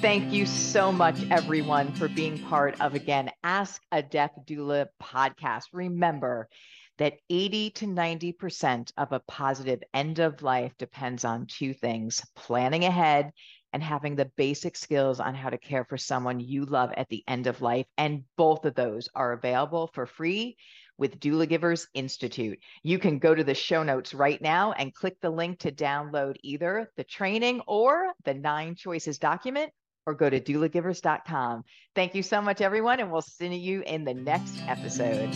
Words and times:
Thank 0.00 0.32
you 0.32 0.46
so 0.46 0.90
much, 0.90 1.16
everyone, 1.30 1.92
for 1.92 2.08
being 2.08 2.38
part 2.38 2.80
of 2.80 2.94
again 2.94 3.30
Ask 3.44 3.82
a 3.92 4.02
Death 4.02 4.32
Doula 4.46 4.86
podcast. 5.00 5.64
Remember 5.74 6.48
that 6.96 7.18
80 7.28 7.70
to 7.72 7.86
90% 7.86 8.92
of 8.96 9.12
a 9.12 9.20
positive 9.20 9.82
end 9.92 10.18
of 10.18 10.42
life 10.42 10.72
depends 10.78 11.26
on 11.26 11.44
two 11.44 11.74
things 11.74 12.24
planning 12.34 12.86
ahead 12.86 13.30
and 13.74 13.82
having 13.82 14.16
the 14.16 14.30
basic 14.38 14.74
skills 14.74 15.20
on 15.20 15.34
how 15.34 15.50
to 15.50 15.58
care 15.58 15.84
for 15.84 15.98
someone 15.98 16.40
you 16.40 16.64
love 16.64 16.92
at 16.96 17.10
the 17.10 17.22
end 17.28 17.46
of 17.46 17.60
life. 17.60 17.86
And 17.98 18.24
both 18.38 18.64
of 18.64 18.74
those 18.74 19.10
are 19.14 19.32
available 19.32 19.90
for 19.92 20.06
free 20.06 20.56
with 20.96 21.20
Doula 21.20 21.46
Givers 21.46 21.86
Institute. 21.92 22.58
You 22.82 22.98
can 22.98 23.18
go 23.18 23.34
to 23.34 23.44
the 23.44 23.54
show 23.54 23.82
notes 23.82 24.14
right 24.14 24.40
now 24.40 24.72
and 24.72 24.94
click 24.94 25.20
the 25.20 25.28
link 25.28 25.58
to 25.58 25.70
download 25.70 26.36
either 26.42 26.90
the 26.96 27.04
training 27.04 27.60
or 27.66 28.14
the 28.24 28.32
nine 28.32 28.76
choices 28.76 29.18
document 29.18 29.70
or 30.06 30.14
go 30.14 30.30
to 30.30 30.40
doulagivers.com. 30.40 31.64
Thank 31.94 32.14
you 32.14 32.22
so 32.22 32.40
much, 32.40 32.60
everyone, 32.60 33.00
and 33.00 33.10
we'll 33.10 33.22
see 33.22 33.54
you 33.54 33.82
in 33.82 34.04
the 34.04 34.14
next 34.14 34.54
episode. 34.66 35.30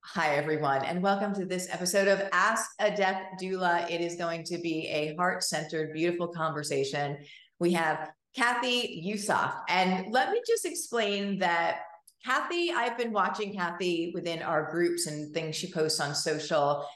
Hi, 0.00 0.36
everyone, 0.36 0.84
and 0.84 1.02
welcome 1.02 1.34
to 1.34 1.46
this 1.46 1.68
episode 1.70 2.06
of 2.06 2.22
Ask 2.32 2.70
a 2.78 2.94
Death 2.94 3.22
Doula. 3.40 3.90
It 3.90 4.00
is 4.00 4.16
going 4.16 4.44
to 4.44 4.58
be 4.58 4.86
a 4.88 5.16
heart 5.16 5.42
centered, 5.42 5.94
beautiful 5.94 6.28
conversation. 6.28 7.16
We 7.58 7.72
have 7.72 8.10
Cathy 8.36 9.02
Yuhas. 9.06 9.54
And 9.68 10.12
let 10.12 10.30
me 10.30 10.42
just 10.46 10.66
explain 10.66 11.38
that 11.38 11.80
Cathy, 12.24 12.70
I've 12.70 12.96
been 12.96 13.12
watching 13.12 13.54
Cathy 13.54 14.12
within 14.14 14.42
our 14.42 14.70
groups 14.70 15.06
and 15.06 15.34
things 15.34 15.56
she 15.56 15.72
posts 15.72 15.98
on 15.98 16.14
social 16.14 16.86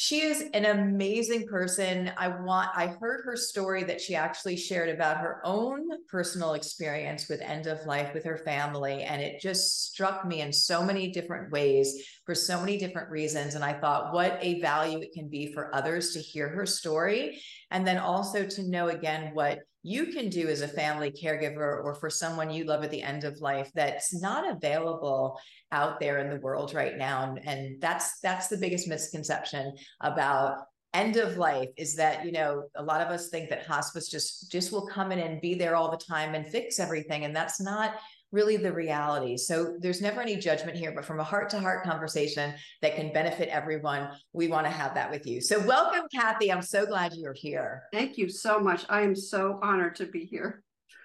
she 0.00 0.22
is 0.22 0.46
an 0.54 0.64
amazing 0.64 1.46
person. 1.46 2.10
I 2.16 2.28
want, 2.28 2.70
I 2.74 2.86
heard 2.86 3.20
her 3.26 3.36
story 3.36 3.84
that 3.84 4.00
she 4.00 4.14
actually 4.14 4.56
shared 4.56 4.88
about 4.88 5.18
her 5.18 5.42
own 5.44 5.86
personal 6.08 6.54
experience 6.54 7.28
with 7.28 7.42
end 7.42 7.66
of 7.66 7.84
life 7.84 8.14
with 8.14 8.24
her 8.24 8.38
family. 8.38 9.02
And 9.02 9.20
it 9.20 9.42
just 9.42 9.90
struck 9.90 10.26
me 10.26 10.40
in 10.40 10.54
so 10.54 10.82
many 10.82 11.10
different 11.10 11.52
ways 11.52 12.02
for 12.24 12.34
so 12.34 12.58
many 12.58 12.78
different 12.78 13.10
reasons. 13.10 13.56
And 13.56 13.62
I 13.62 13.74
thought, 13.74 14.14
what 14.14 14.38
a 14.40 14.58
value 14.62 15.00
it 15.00 15.12
can 15.12 15.28
be 15.28 15.52
for 15.52 15.74
others 15.74 16.14
to 16.14 16.18
hear 16.18 16.48
her 16.48 16.64
story. 16.64 17.38
And 17.70 17.86
then 17.86 17.98
also 17.98 18.46
to 18.46 18.70
know 18.70 18.88
again 18.88 19.34
what 19.34 19.58
you 19.82 20.06
can 20.06 20.28
do 20.28 20.48
as 20.48 20.60
a 20.60 20.68
family 20.68 21.10
caregiver 21.10 21.82
or 21.82 21.94
for 21.94 22.10
someone 22.10 22.50
you 22.50 22.64
love 22.64 22.84
at 22.84 22.90
the 22.90 23.02
end 23.02 23.24
of 23.24 23.40
life 23.40 23.70
that's 23.74 24.20
not 24.20 24.48
available 24.48 25.38
out 25.72 25.98
there 26.00 26.18
in 26.18 26.28
the 26.28 26.40
world 26.40 26.74
right 26.74 26.98
now. 26.98 27.34
And, 27.44 27.80
that's 27.80 28.18
that's 28.20 28.48
the 28.48 28.56
biggest 28.56 28.88
misconception 28.88 29.74
about 30.00 30.58
end 30.92 31.16
of 31.16 31.36
life 31.36 31.68
is 31.76 31.94
that 31.96 32.24
you 32.24 32.32
know 32.32 32.64
a 32.74 32.82
lot 32.82 33.00
of 33.00 33.08
us 33.08 33.28
think 33.28 33.48
that 33.48 33.64
hospice 33.64 34.08
just 34.08 34.50
just 34.50 34.72
will 34.72 34.86
come 34.86 35.12
in 35.12 35.20
and 35.20 35.40
be 35.40 35.54
there 35.54 35.76
all 35.76 35.90
the 35.90 35.96
time 35.96 36.34
and 36.34 36.46
fix 36.46 36.78
everything. 36.78 37.24
And 37.24 37.34
that's 37.34 37.60
not 37.60 37.94
really 38.32 38.56
the 38.56 38.72
reality 38.72 39.36
so 39.36 39.76
there's 39.80 40.00
never 40.00 40.20
any 40.20 40.36
judgment 40.36 40.76
here 40.76 40.92
but 40.94 41.04
from 41.04 41.20
a 41.20 41.24
heart 41.24 41.50
to 41.50 41.58
heart 41.58 41.84
conversation 41.84 42.54
that 42.82 42.94
can 42.96 43.12
benefit 43.12 43.48
everyone 43.48 44.08
we 44.32 44.48
want 44.48 44.66
to 44.66 44.70
have 44.70 44.94
that 44.94 45.10
with 45.10 45.26
you 45.26 45.40
so 45.40 45.58
welcome 45.66 46.06
cathy 46.12 46.52
i'm 46.52 46.62
so 46.62 46.86
glad 46.86 47.12
you're 47.14 47.32
here 47.32 47.82
thank 47.92 48.16
you 48.16 48.28
so 48.28 48.58
much 48.58 48.84
i 48.88 49.00
am 49.02 49.14
so 49.14 49.58
honored 49.62 49.94
to 49.94 50.06
be 50.06 50.24
here 50.24 50.62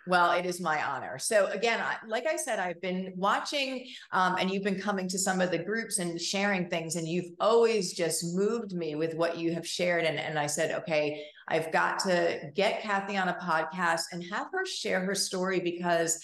well, 0.07 0.31
it 0.33 0.45
is 0.45 0.61
my 0.61 0.83
honor. 0.83 1.17
So 1.17 1.47
again, 1.47 1.79
I, 1.81 1.95
like 2.07 2.27
I 2.27 2.35
said, 2.35 2.59
I've 2.59 2.79
been 2.81 3.13
watching, 3.15 3.87
um, 4.11 4.35
and 4.39 4.51
you've 4.51 4.63
been 4.63 4.79
coming 4.79 5.07
to 5.09 5.17
some 5.17 5.41
of 5.41 5.49
the 5.49 5.57
groups 5.57 5.97
and 5.97 6.21
sharing 6.21 6.69
things, 6.69 6.95
and 6.95 7.07
you've 7.07 7.31
always 7.39 7.93
just 7.93 8.35
moved 8.35 8.73
me 8.73 8.93
with 8.95 9.15
what 9.15 9.37
you 9.37 9.53
have 9.53 9.67
shared. 9.67 10.03
And 10.03 10.19
and 10.19 10.37
I 10.37 10.45
said, 10.45 10.71
okay, 10.79 11.25
I've 11.47 11.71
got 11.71 11.99
to 11.99 12.51
get 12.53 12.81
Cathy 12.81 13.17
on 13.17 13.29
a 13.29 13.33
podcast 13.33 14.03
and 14.11 14.23
have 14.31 14.47
her 14.51 14.65
share 14.65 15.01
her 15.01 15.15
story 15.15 15.59
because. 15.59 16.23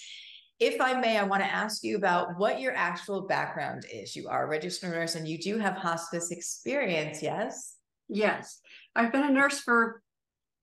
If 0.61 0.79
I 0.79 0.93
may, 0.93 1.17
I 1.17 1.23
want 1.23 1.41
to 1.41 1.51
ask 1.51 1.83
you 1.83 1.97
about 1.97 2.37
what 2.37 2.61
your 2.61 2.73
actual 2.75 3.21
background 3.21 3.83
is. 3.91 4.15
You 4.15 4.29
are 4.29 4.45
a 4.45 4.47
registered 4.47 4.91
nurse 4.91 5.15
and 5.15 5.27
you 5.27 5.39
do 5.39 5.57
have 5.57 5.75
hospice 5.75 6.29
experience, 6.29 7.21
yes? 7.23 7.77
Yes. 8.07 8.61
I've 8.95 9.11
been 9.11 9.23
a 9.23 9.31
nurse 9.31 9.59
for 9.59 10.03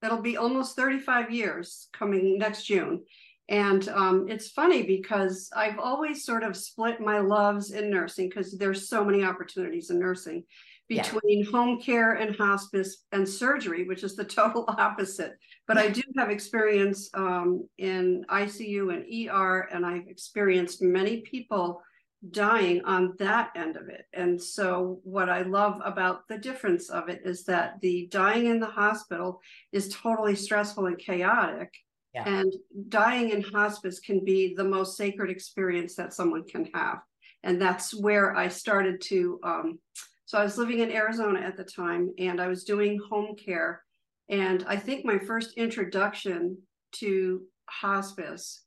It'll 0.02 0.22
be 0.22 0.36
almost 0.36 0.76
35 0.76 1.32
years 1.32 1.88
coming 1.92 2.38
next 2.38 2.64
June. 2.64 3.02
And 3.48 3.88
um, 3.88 4.26
it's 4.28 4.50
funny 4.50 4.82
because 4.82 5.50
I've 5.56 5.78
always 5.78 6.24
sort 6.24 6.44
of 6.44 6.56
split 6.56 7.00
my 7.00 7.18
loves 7.18 7.72
in 7.72 7.90
nursing 7.90 8.28
because 8.28 8.52
there's 8.52 8.88
so 8.88 9.04
many 9.04 9.24
opportunities 9.24 9.90
in 9.90 9.98
nursing 9.98 10.44
between 10.88 11.40
yeah. 11.40 11.50
home 11.50 11.80
care 11.80 12.14
and 12.14 12.34
hospice 12.34 13.04
and 13.12 13.28
surgery, 13.28 13.84
which 13.86 14.02
is 14.02 14.16
the 14.16 14.24
total 14.38 14.64
opposite. 14.68 15.32
But 15.66 15.78
I 15.78 15.88
do 15.88 16.02
have 16.16 16.30
experience 16.30 17.10
um, 17.14 17.68
in 17.76 18.24
ICU 18.30 18.92
and 18.94 19.30
ER, 19.30 19.68
and 19.72 19.84
I've 19.84 20.08
experienced 20.08 20.82
many 20.82 21.20
people 21.20 21.82
dying 22.30 22.84
on 22.84 23.14
that 23.18 23.50
end 23.54 23.76
of 23.76 23.88
it. 23.88 24.06
And 24.12 24.42
so, 24.42 25.00
what 25.04 25.28
I 25.28 25.42
love 25.42 25.80
about 25.84 26.26
the 26.28 26.38
difference 26.38 26.88
of 26.88 27.08
it 27.08 27.20
is 27.24 27.44
that 27.44 27.80
the 27.80 28.08
dying 28.10 28.46
in 28.46 28.58
the 28.58 28.66
hospital 28.66 29.40
is 29.72 29.94
totally 29.94 30.34
stressful 30.34 30.86
and 30.86 30.98
chaotic. 30.98 31.72
Yeah. 32.14 32.24
And 32.26 32.52
dying 32.88 33.30
in 33.30 33.42
hospice 33.42 34.00
can 34.00 34.24
be 34.24 34.54
the 34.54 34.64
most 34.64 34.96
sacred 34.96 35.30
experience 35.30 35.94
that 35.96 36.14
someone 36.14 36.44
can 36.44 36.68
have. 36.74 36.98
And 37.42 37.60
that's 37.60 37.94
where 37.94 38.34
I 38.34 38.48
started 38.48 39.00
to. 39.02 39.38
Um, 39.44 39.78
so, 40.28 40.36
I 40.36 40.42
was 40.42 40.58
living 40.58 40.80
in 40.80 40.92
Arizona 40.92 41.40
at 41.40 41.56
the 41.56 41.64
time 41.64 42.12
and 42.18 42.38
I 42.38 42.48
was 42.48 42.64
doing 42.64 43.00
home 43.08 43.34
care. 43.34 43.82
And 44.28 44.62
I 44.68 44.76
think 44.76 45.06
my 45.06 45.18
first 45.18 45.56
introduction 45.56 46.58
to 46.96 47.40
hospice 47.70 48.66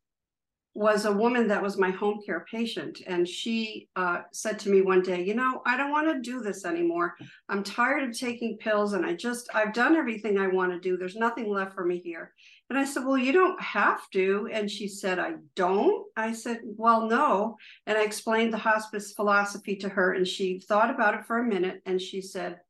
was 0.74 1.04
a 1.04 1.12
woman 1.12 1.48
that 1.50 1.62
was 1.62 1.78
my 1.78 1.92
home 1.92 2.20
care 2.26 2.46
patient. 2.50 3.02
And 3.06 3.28
she 3.28 3.90
uh, 3.98 4.22
said 4.32 4.58
to 4.60 4.70
me 4.70 4.82
one 4.82 5.02
day, 5.02 5.22
You 5.24 5.36
know, 5.36 5.62
I 5.66 5.76
don't 5.76 5.92
want 5.92 6.08
to 6.08 6.22
do 6.22 6.42
this 6.42 6.64
anymore. 6.64 7.16
I'm 7.50 7.64
tired 7.64 8.04
of 8.04 8.18
taking 8.18 8.58
pills 8.58 8.94
and 8.94 9.06
I 9.06 9.14
just, 9.14 9.50
I've 9.54 9.74
done 9.74 9.96
everything 9.96 10.38
I 10.38 10.48
want 10.48 10.72
to 10.72 10.80
do. 10.80 10.96
There's 10.96 11.18
nothing 11.18 11.52
left 11.52 11.76
for 11.76 11.86
me 11.86 12.00
here. 12.00 12.34
And 12.70 12.80
I 12.80 12.86
said, 12.86 13.04
Well, 13.06 13.18
you 13.18 13.34
don't 13.34 13.62
have 13.62 14.10
to. 14.12 14.48
And 14.52 14.72
she 14.72 14.88
said, 14.88 15.20
I 15.20 15.34
don't. 15.56 16.06
I 16.16 16.32
said, 16.32 16.62
Well, 16.64 17.06
no. 17.06 17.58
And 17.86 17.98
I 17.98 18.04
explained 18.04 18.54
the 18.54 18.58
hospice 18.58 19.12
philosophy 19.12 19.76
to 19.78 19.90
her. 19.90 20.14
And 20.14 20.26
she 20.26 20.60
thought 20.60 20.90
about 20.90 21.16
it 21.16 21.26
for 21.26 21.40
a 21.40 21.44
minute 21.44 21.82
and 21.86 22.02
she 22.02 22.22
said, 22.22 22.62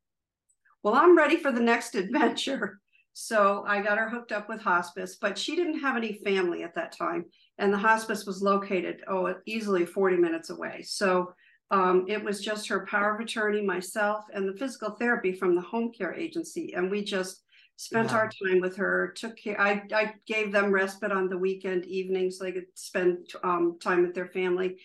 Well, 0.82 0.96
I'm 0.96 1.16
ready 1.16 1.38
for 1.38 1.52
the 1.52 1.60
next 1.60 1.94
adventure. 1.96 2.81
So 3.14 3.64
I 3.68 3.82
got 3.82 3.98
her 3.98 4.10
hooked 4.10 4.32
up 4.32 4.48
with 4.48 4.62
hospice, 4.62 5.18
but 5.20 5.38
she 5.38 5.56
didn't 5.56 5.80
have 5.80 5.98
any 5.98 6.14
family 6.24 6.64
at 6.64 6.76
that 6.76 6.92
time 6.98 7.26
and 7.62 7.72
the 7.72 7.78
hospice 7.78 8.26
was 8.26 8.42
located 8.42 9.02
oh 9.08 9.34
easily 9.46 9.86
40 9.86 10.18
minutes 10.18 10.50
away 10.50 10.82
so 10.82 11.34
um, 11.70 12.04
it 12.10 12.22
was 12.22 12.42
just 12.42 12.68
her 12.68 12.86
power 12.86 13.16
of 13.16 13.22
attorney 13.22 13.62
myself 13.62 14.26
and 14.34 14.46
the 14.46 14.58
physical 14.58 14.90
therapy 14.92 15.32
from 15.32 15.56
the 15.56 15.62
home 15.62 15.92
care 15.98 16.14
agency 16.14 16.74
and 16.76 16.92
we 16.92 17.02
just 17.02 17.44
spent 17.78 18.12
wow. 18.12 18.18
our 18.18 18.30
time 18.30 18.60
with 18.60 18.76
her 18.76 19.14
took 19.16 19.38
care 19.38 19.60
I, 19.60 19.84
I 19.94 20.14
gave 20.28 20.52
them 20.52 20.72
respite 20.72 21.14
on 21.14 21.30
the 21.30 21.38
weekend 21.38 21.86
evenings 21.86 22.38
so 22.38 22.44
they 22.44 22.52
could 22.52 22.66
spend 22.76 23.30
um, 23.44 23.78
time 23.82 24.02
with 24.02 24.14
their 24.14 24.28
family 24.28 24.78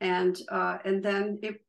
and 0.00 0.38
uh, 0.50 0.78
and 0.84 1.02
then 1.02 1.38
it 1.42 1.60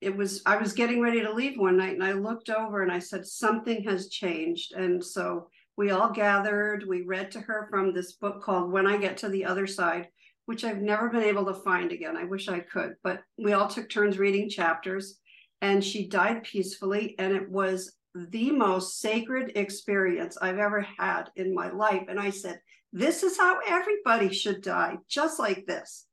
it 0.00 0.16
was 0.16 0.42
i 0.46 0.56
was 0.56 0.72
getting 0.72 1.00
ready 1.00 1.20
to 1.22 1.32
leave 1.32 1.58
one 1.58 1.76
night 1.76 1.94
and 1.94 2.04
i 2.04 2.12
looked 2.12 2.50
over 2.50 2.82
and 2.82 2.92
i 2.92 2.98
said 2.98 3.26
something 3.26 3.82
has 3.82 4.08
changed 4.08 4.72
and 4.72 5.04
so 5.04 5.48
we 5.80 5.92
all 5.92 6.10
gathered. 6.10 6.86
We 6.86 7.04
read 7.06 7.30
to 7.30 7.40
her 7.40 7.66
from 7.70 7.94
this 7.94 8.12
book 8.12 8.42
called 8.42 8.70
When 8.70 8.86
I 8.86 8.98
Get 8.98 9.16
to 9.16 9.30
the 9.30 9.46
Other 9.46 9.66
Side, 9.66 10.08
which 10.44 10.62
I've 10.62 10.82
never 10.82 11.08
been 11.08 11.22
able 11.22 11.46
to 11.46 11.54
find 11.54 11.90
again. 11.90 12.18
I 12.18 12.24
wish 12.24 12.50
I 12.50 12.60
could, 12.60 12.96
but 13.02 13.22
we 13.38 13.54
all 13.54 13.66
took 13.66 13.88
turns 13.88 14.18
reading 14.18 14.50
chapters 14.50 15.18
and 15.62 15.82
she 15.82 16.06
died 16.06 16.44
peacefully. 16.44 17.14
And 17.18 17.32
it 17.34 17.48
was 17.48 17.96
the 18.14 18.50
most 18.50 19.00
sacred 19.00 19.52
experience 19.56 20.36
I've 20.36 20.58
ever 20.58 20.86
had 20.98 21.30
in 21.36 21.54
my 21.54 21.70
life. 21.70 22.04
And 22.10 22.20
I 22.20 22.28
said, 22.28 22.60
This 22.92 23.22
is 23.22 23.38
how 23.38 23.58
everybody 23.66 24.34
should 24.34 24.60
die, 24.60 24.98
just 25.08 25.38
like 25.38 25.64
this. 25.64 26.04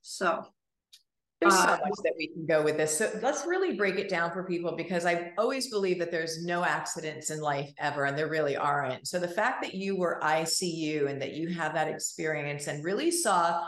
So 0.00 0.48
there's 1.42 1.54
so 1.54 1.68
uh, 1.68 1.78
much 1.84 1.98
that 2.04 2.14
we 2.16 2.28
can 2.28 2.46
go 2.46 2.62
with 2.62 2.76
this. 2.76 2.96
So 2.96 3.10
let's 3.22 3.46
really 3.46 3.76
break 3.76 3.96
it 3.96 4.08
down 4.08 4.30
for 4.32 4.44
people 4.44 4.76
because 4.76 5.04
I 5.04 5.32
always 5.36 5.68
believe 5.68 5.98
that 5.98 6.10
there's 6.10 6.44
no 6.44 6.64
accidents 6.64 7.30
in 7.30 7.40
life 7.40 7.72
ever, 7.78 8.04
and 8.04 8.16
there 8.16 8.28
really 8.28 8.56
aren't. 8.56 9.06
So 9.08 9.18
the 9.18 9.28
fact 9.28 9.62
that 9.62 9.74
you 9.74 9.96
were 9.96 10.20
ICU 10.22 11.08
and 11.08 11.20
that 11.20 11.32
you 11.32 11.48
have 11.48 11.74
that 11.74 11.88
experience 11.88 12.66
and 12.66 12.84
really 12.84 13.10
saw 13.10 13.64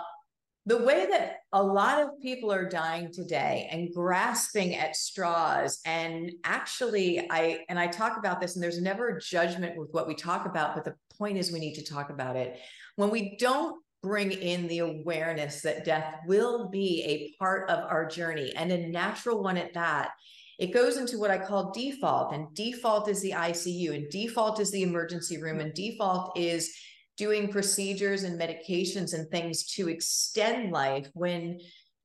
the 0.67 0.79
way 0.79 1.06
that 1.11 1.41
a 1.53 1.62
lot 1.62 2.00
of 2.00 2.09
people 2.23 2.50
are 2.50 2.67
dying 2.67 3.12
today 3.12 3.69
and 3.71 3.93
grasping 3.93 4.75
at 4.75 4.97
straws 4.97 5.81
and 5.85 6.32
actually 6.43 7.31
i 7.31 7.59
and 7.69 7.79
i 7.79 7.87
talk 7.87 8.17
about 8.17 8.41
this 8.41 8.55
and 8.55 8.62
there's 8.62 8.81
never 8.81 9.09
a 9.09 9.20
judgment 9.20 9.77
with 9.77 9.91
what 9.93 10.09
we 10.09 10.15
talk 10.15 10.47
about 10.47 10.75
but 10.75 10.85
the 10.85 10.94
point 11.19 11.37
is 11.37 11.53
we 11.53 11.59
need 11.59 11.75
to 11.75 11.85
talk 11.85 12.09
about 12.09 12.35
it 12.35 12.59
when 12.97 13.11
we 13.11 13.37
don't 13.37 13.84
bring 14.05 14.33
in 14.33 14.69
the 14.69 14.81
awareness 14.81 15.62
that 15.62 15.83
death 15.87 16.17
will 16.27 16.69
be 16.69 17.03
a 17.05 17.35
part 17.43 17.71
of 17.71 17.79
our 17.91 18.05
journey 18.05 18.53
and 18.55 18.71
a 18.71 18.87
natural 18.89 19.43
one 19.43 19.56
at 19.56 19.73
that. 19.73 20.11
It 20.59 20.75
goes 20.75 20.99
into 20.99 21.19
what 21.19 21.31
I 21.31 21.39
call 21.39 21.73
default, 21.73 22.35
and 22.35 22.55
default 22.55 23.09
is 23.09 23.23
the 23.23 23.31
ICU, 23.31 23.95
and 23.95 24.11
default 24.11 24.61
is 24.61 24.71
the 24.71 24.83
emergency 24.83 25.41
room, 25.43 25.59
and 25.59 25.73
default 25.73 26.39
is 26.39 26.71
doing 27.17 27.49
procedures 27.49 28.25
and 28.25 28.39
medications 28.39 29.15
and 29.15 29.29
things 29.31 29.65
to 29.69 29.89
extend 29.89 30.71
life 30.71 31.09
when 31.15 31.59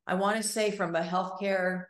I 0.08 0.16
want 0.16 0.38
to 0.38 0.44
say, 0.44 0.72
from 0.72 0.96
a 0.96 1.02
healthcare 1.02 1.84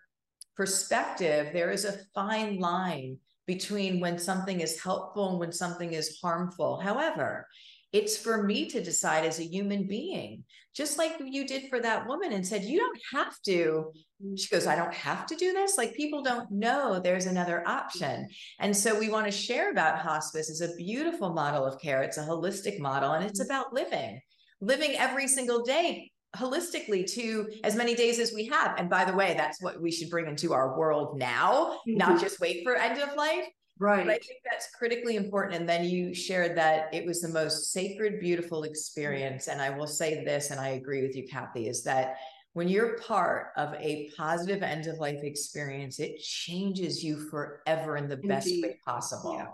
perspective, 0.57 1.51
there 1.53 1.69
is 1.69 1.85
a 1.85 2.00
fine 2.15 2.57
line 2.57 3.19
between 3.45 4.00
when 4.00 4.17
something 4.17 4.59
is 4.59 4.81
helpful 4.81 5.29
and 5.29 5.39
when 5.39 5.51
something 5.51 5.94
is 5.94 6.19
harmful. 6.21 6.79
However, 6.79 7.47
it's 7.91 8.18
for 8.18 8.44
me 8.44 8.69
to 8.69 8.83
decide 8.83 9.25
as 9.25 9.39
a 9.39 9.44
human 9.44 9.88
being, 9.88 10.44
just 10.75 10.97
like 10.97 11.13
you 11.19 11.47
did 11.47 11.69
for 11.69 11.80
that 11.80 12.07
woman 12.07 12.33
and 12.33 12.45
said, 12.45 12.63
You 12.63 12.80
don't 12.80 13.00
have 13.13 13.36
to. 13.45 13.91
She 14.36 14.50
goes, 14.50 14.68
I 14.68 14.75
don't 14.75 14.94
have 14.94 15.25
to 15.27 15.36
do 15.36 15.53
this. 15.53 15.77
Like 15.77 15.94
people 15.94 16.21
don't 16.21 16.51
know 16.51 17.00
there's 17.00 17.25
another 17.25 17.68
option. 17.68 18.27
And 18.59 18.75
so 18.75 19.00
we 19.00 19.09
want 19.09 19.25
to 19.25 19.31
share 19.31 19.71
about 19.71 20.00
hospice 20.00 20.50
as 20.50 20.62
a 20.62 20.75
beautiful 20.75 21.33
model 21.33 21.65
of 21.65 21.81
care. 21.81 22.03
It's 22.03 22.18
a 22.18 22.25
holistic 22.25 22.80
model 22.80 23.13
and 23.13 23.25
it's 23.25 23.44
about 23.44 23.74
living, 23.74 24.19
living 24.59 24.92
every 24.97 25.27
single 25.27 25.63
day 25.63 26.12
holistically 26.35 27.12
to 27.13 27.47
as 27.63 27.75
many 27.75 27.95
days 27.95 28.19
as 28.19 28.33
we 28.33 28.45
have. 28.47 28.75
And 28.77 28.89
by 28.89 29.06
the 29.06 29.15
way, 29.15 29.33
that's 29.35 29.62
what 29.62 29.81
we 29.81 29.92
should 29.92 30.09
bring 30.09 30.27
into 30.27 30.53
our 30.53 30.77
world 30.77 31.18
now, 31.18 31.80
mm-hmm. 31.88 31.97
not 31.97 32.19
just 32.19 32.39
wait 32.39 32.63
for 32.63 32.75
end 32.75 33.01
of 33.01 33.15
life. 33.15 33.47
Right. 33.79 34.05
But 34.05 34.11
I 34.13 34.17
think 34.17 34.41
that's 34.43 34.67
critically 34.75 35.15
important. 35.15 35.55
And 35.55 35.67
then 35.69 35.85
you 35.85 36.13
shared 36.13 36.57
that 36.57 36.93
it 36.93 37.05
was 37.05 37.21
the 37.21 37.29
most 37.29 37.71
sacred, 37.71 38.19
beautiful 38.19 38.63
experience. 38.63 39.47
And 39.47 39.61
I 39.61 39.69
will 39.69 39.87
say 39.87 40.25
this, 40.25 40.51
and 40.51 40.59
I 40.59 40.69
agree 40.69 41.01
with 41.01 41.15
you, 41.15 41.25
Cathy, 41.27 41.67
is 41.67 41.83
that 41.83 42.17
when 42.53 42.67
you're 42.67 42.97
part 42.97 43.47
of 43.55 43.73
a 43.75 44.11
positive 44.17 44.63
end 44.63 44.87
of 44.87 44.97
life 44.97 45.23
experience, 45.23 45.99
it 45.99 46.19
changes 46.19 47.01
you 47.03 47.29
forever 47.29 47.95
in 47.95 48.09
the 48.09 48.15
Indeed. 48.15 48.27
best 48.27 48.49
way 48.49 48.79
possible. 48.85 49.35
Yeah. 49.37 49.47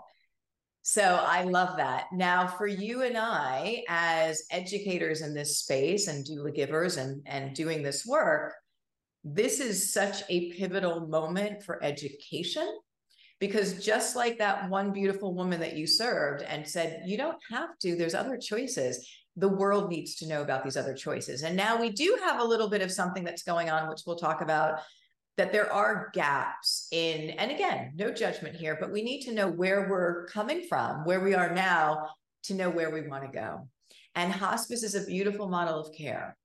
So 0.82 1.02
I 1.02 1.44
love 1.44 1.76
that. 1.76 2.06
Now, 2.12 2.46
for 2.46 2.66
you 2.66 3.02
and 3.02 3.16
I, 3.16 3.84
as 3.88 4.42
educators 4.50 5.20
in 5.20 5.34
this 5.34 5.58
space 5.58 6.08
and 6.08 6.24
doula 6.24 6.54
givers 6.54 6.96
and, 6.96 7.22
and 7.26 7.54
doing 7.54 7.82
this 7.82 8.06
work, 8.06 8.54
this 9.22 9.60
is 9.60 9.92
such 9.92 10.22
a 10.28 10.52
pivotal 10.52 11.06
moment 11.08 11.64
for 11.64 11.82
education 11.82 12.68
because 13.38 13.84
just 13.84 14.16
like 14.16 14.38
that 14.38 14.68
one 14.70 14.92
beautiful 14.92 15.34
woman 15.34 15.60
that 15.60 15.76
you 15.76 15.86
served 15.86 16.42
and 16.42 16.66
said, 16.66 17.02
you 17.04 17.16
don't 17.16 17.38
have 17.50 17.78
to, 17.80 17.96
there's 17.96 18.14
other 18.14 18.38
choices. 18.38 19.06
The 19.36 19.48
world 19.48 19.90
needs 19.90 20.14
to 20.16 20.26
know 20.26 20.42
about 20.42 20.64
these 20.64 20.76
other 20.76 20.94
choices. 20.94 21.42
And 21.42 21.54
now 21.56 21.78
we 21.78 21.90
do 21.90 22.18
have 22.24 22.40
a 22.40 22.44
little 22.44 22.70
bit 22.70 22.80
of 22.80 22.90
something 22.90 23.24
that's 23.24 23.42
going 23.42 23.68
on, 23.68 23.88
which 23.88 24.02
we'll 24.06 24.16
talk 24.16 24.40
about 24.40 24.80
that 25.36 25.52
there 25.52 25.70
are 25.70 26.10
gaps 26.14 26.88
in, 26.92 27.30
and 27.30 27.50
again, 27.50 27.92
no 27.94 28.10
judgment 28.10 28.56
here, 28.56 28.78
but 28.80 28.90
we 28.90 29.02
need 29.02 29.20
to 29.22 29.32
know 29.32 29.48
where 29.48 29.86
we're 29.90 30.26
coming 30.28 30.62
from, 30.66 31.04
where 31.04 31.20
we 31.20 31.34
are 31.34 31.54
now 31.54 32.08
to 32.44 32.54
know 32.54 32.70
where 32.70 32.90
we 32.90 33.06
want 33.06 33.24
to 33.24 33.38
go. 33.38 33.68
And 34.14 34.32
hospice 34.32 34.82
is 34.82 34.94
a 34.94 35.04
beautiful 35.04 35.46
model 35.46 35.78
of 35.78 35.94
care, 35.94 36.38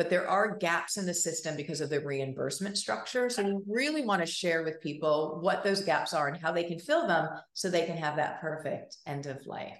but 0.00 0.08
there 0.08 0.26
are 0.26 0.56
gaps 0.56 0.96
in 0.96 1.04
the 1.04 1.12
system 1.12 1.56
because 1.56 1.82
of 1.82 1.90
the 1.90 2.00
reimbursement 2.00 2.78
structure. 2.78 3.28
So 3.28 3.42
we 3.42 3.58
really 3.66 4.02
want 4.02 4.22
to 4.22 4.26
share 4.26 4.62
with 4.62 4.80
people 4.80 5.38
what 5.42 5.62
those 5.62 5.82
gaps 5.82 6.14
are 6.14 6.28
and 6.28 6.40
how 6.40 6.52
they 6.52 6.64
can 6.64 6.78
fill 6.78 7.06
them 7.06 7.28
so 7.52 7.68
they 7.68 7.84
can 7.84 7.98
have 7.98 8.16
that 8.16 8.40
perfect 8.40 8.96
end 9.06 9.26
of 9.26 9.46
life. 9.46 9.76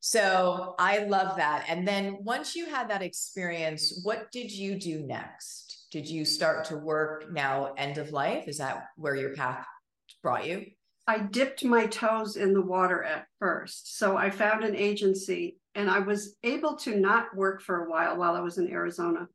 So 0.00 0.74
I 0.78 0.98
love 0.98 1.38
that. 1.38 1.64
And 1.66 1.88
then 1.88 2.18
once 2.20 2.54
you 2.54 2.66
had 2.66 2.90
that 2.90 3.00
experience, 3.00 4.02
what 4.02 4.30
did 4.32 4.52
you 4.52 4.78
do 4.78 5.00
next? 5.00 5.74
did 5.94 6.08
you 6.08 6.24
start 6.24 6.64
to 6.64 6.76
work 6.76 7.32
now 7.32 7.72
end 7.76 7.98
of 7.98 8.10
life? 8.10 8.48
Is 8.48 8.58
that 8.58 8.88
where 8.96 9.14
your 9.14 9.32
path 9.32 9.64
brought 10.24 10.44
you? 10.44 10.66
I 11.06 11.18
dipped 11.18 11.64
my 11.64 11.86
toes 11.86 12.36
in 12.36 12.54
the 12.54 12.62
water 12.62 13.02
at 13.02 13.26
first. 13.38 13.98
So 13.98 14.16
I 14.16 14.30
found 14.30 14.64
an 14.64 14.74
agency 14.74 15.58
and 15.74 15.90
I 15.90 15.98
was 15.98 16.36
able 16.42 16.76
to 16.76 16.96
not 16.96 17.36
work 17.36 17.60
for 17.60 17.84
a 17.84 17.90
while 17.90 18.16
while 18.16 18.34
I 18.34 18.40
was 18.40 18.58
in 18.58 18.70
Arizona. 18.70 19.28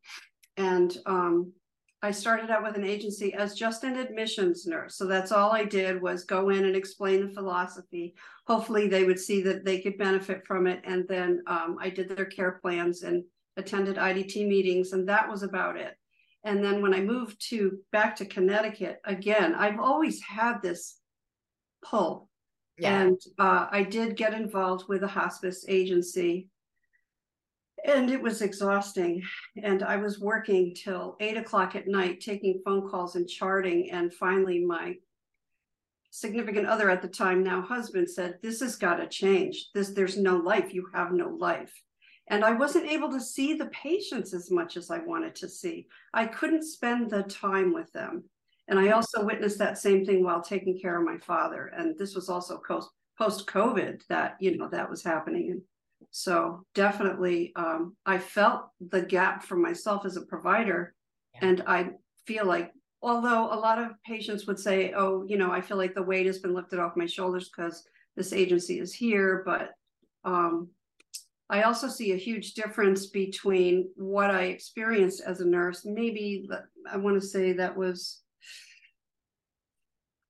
And 0.58 0.98
um, 1.06 1.54
I 2.02 2.12
started 2.12 2.50
out 2.50 2.64
with 2.64 2.76
an 2.76 2.86
agency 2.86 3.34
as 3.34 3.56
just 3.56 3.84
an 3.84 3.98
admissions 3.98 4.66
nurse. 4.66 4.96
So 4.96 5.06
that's 5.06 5.32
all 5.32 5.52
I 5.52 5.66
did 5.66 6.02
was 6.02 6.24
go 6.24 6.50
in 6.50 6.66
and 6.66 6.76
explain 6.76 7.28
the 7.28 7.34
philosophy. 7.34 8.16
Hopefully, 8.48 8.88
they 8.88 9.04
would 9.04 9.20
see 9.20 9.42
that 9.44 9.66
they 9.66 9.80
could 9.80 9.98
benefit 9.98 10.46
from 10.48 10.66
it. 10.66 10.82
And 10.86 11.06
then 11.10 11.44
um, 11.46 11.78
I 11.80 11.90
did 11.90 12.10
their 12.10 12.26
care 12.26 12.60
plans 12.62 13.04
and 13.04 13.24
attended 13.58 13.98
IDT 13.98 14.48
meetings, 14.48 14.94
and 14.94 15.08
that 15.10 15.30
was 15.30 15.44
about 15.44 15.76
it. 15.76 15.96
And 16.46 16.64
then 16.64 16.82
when 16.82 16.94
I 16.94 17.02
moved 17.02 17.46
to 17.50 17.80
back 17.92 18.16
to 18.18 18.26
Connecticut, 18.26 19.02
again, 19.04 19.54
I've 19.54 19.80
always 19.80 20.22
had 20.22 20.62
this 20.62 20.99
pull. 21.82 22.30
Yeah. 22.78 23.02
And 23.02 23.20
uh, 23.38 23.68
I 23.72 23.84
did 23.84 24.16
get 24.16 24.34
involved 24.34 24.88
with 24.88 25.04
a 25.04 25.08
hospice 25.08 25.66
agency. 25.68 26.48
And 27.86 28.10
it 28.10 28.22
was 28.22 28.42
exhausting. 28.42 29.24
And 29.62 29.84
I 29.84 29.98
was 29.98 30.20
working 30.20 30.74
till 30.76 31.16
eight 31.20 31.38
o'clock 31.38 31.76
at 31.76 31.88
night, 31.88 32.22
taking 32.22 32.62
phone 32.64 32.90
calls 32.90 33.16
and 33.16 33.28
charting. 33.28 33.92
And 33.92 34.14
finally, 34.14 34.64
my 34.64 34.96
significant 36.12 36.68
other 36.68 36.90
at 36.90 37.02
the 37.02 37.08
time, 37.08 37.44
now 37.44 37.62
husband, 37.62 38.10
said, 38.10 38.40
This 38.42 38.60
has 38.62 38.76
got 38.76 38.96
to 38.96 39.08
change. 39.08 39.70
This, 39.74 39.90
there's 39.90 40.18
no 40.18 40.38
life. 40.38 40.74
You 40.74 40.88
have 40.94 41.12
no 41.12 41.30
life. 41.30 41.74
And 42.28 42.46
I 42.46 42.52
wasn't 42.52 42.90
able 42.90 43.12
to 43.12 43.20
see 43.20 43.56
the 43.56 43.68
patients 43.68 44.34
as 44.34 44.52
much 44.52 44.78
as 44.78 44.92
I 44.92 45.00
wanted 45.00 45.36
to 45.38 45.50
see. 45.50 45.88
I 46.14 46.26
couldn't 46.26 46.64
spend 46.64 47.10
the 47.10 47.24
time 47.24 47.74
with 47.74 47.92
them. 47.92 48.26
And 48.70 48.80
I 48.80 48.92
also 48.92 49.26
witnessed 49.26 49.58
that 49.58 49.80
same 49.80 50.06
thing 50.06 50.24
while 50.24 50.42
taking 50.42 50.80
care 50.80 50.98
of 50.98 51.06
my 51.06 51.18
father. 51.18 51.72
And 51.76 51.98
this 51.98 52.14
was 52.14 52.30
also 52.30 52.62
post 53.18 53.48
COVID 53.48 54.02
that, 54.10 54.38
you 54.40 54.58
know, 54.58 54.70
that 54.70 54.90
was 54.90 55.04
happening. 55.04 55.50
And 55.52 55.62
so 56.12 56.66
definitely, 56.76 57.52
um, 57.56 57.96
I 58.06 58.20
felt 58.20 58.70
the 58.80 59.02
gap 59.02 59.44
for 59.44 59.56
myself 59.56 60.06
as 60.06 60.18
a 60.18 60.22
provider. 60.22 60.94
Yeah. 61.34 61.48
And 61.48 61.64
I 61.66 61.90
feel 62.28 62.46
like, 62.46 62.72
although 63.02 63.52
a 63.52 63.58
lot 63.60 63.80
of 63.80 63.92
patients 64.06 64.46
would 64.46 64.60
say, 64.60 64.94
oh, 64.96 65.26
you 65.28 65.38
know, 65.38 65.52
I 65.52 65.62
feel 65.62 65.78
like 65.78 65.96
the 65.96 66.04
weight 66.04 66.28
has 66.28 66.38
been 66.38 66.54
lifted 66.54 66.80
off 66.80 66.96
my 66.96 67.08
shoulders 67.08 67.50
because 67.50 67.84
this 68.16 68.34
agency 68.34 68.80
is 68.80 68.94
here. 68.94 69.42
But 69.46 69.72
um, 70.24 70.70
I 71.50 71.64
also 71.64 71.88
see 71.88 72.12
a 72.12 72.18
huge 72.18 72.54
difference 72.54 73.08
between 73.08 73.90
what 73.96 74.30
I 74.30 74.44
experienced 74.44 75.22
as 75.26 75.42
a 75.42 75.48
nurse. 75.48 75.86
Maybe 75.86 76.48
I 76.92 76.98
want 76.98 77.20
to 77.20 77.28
say 77.28 77.54
that 77.54 77.76
was 77.76 78.22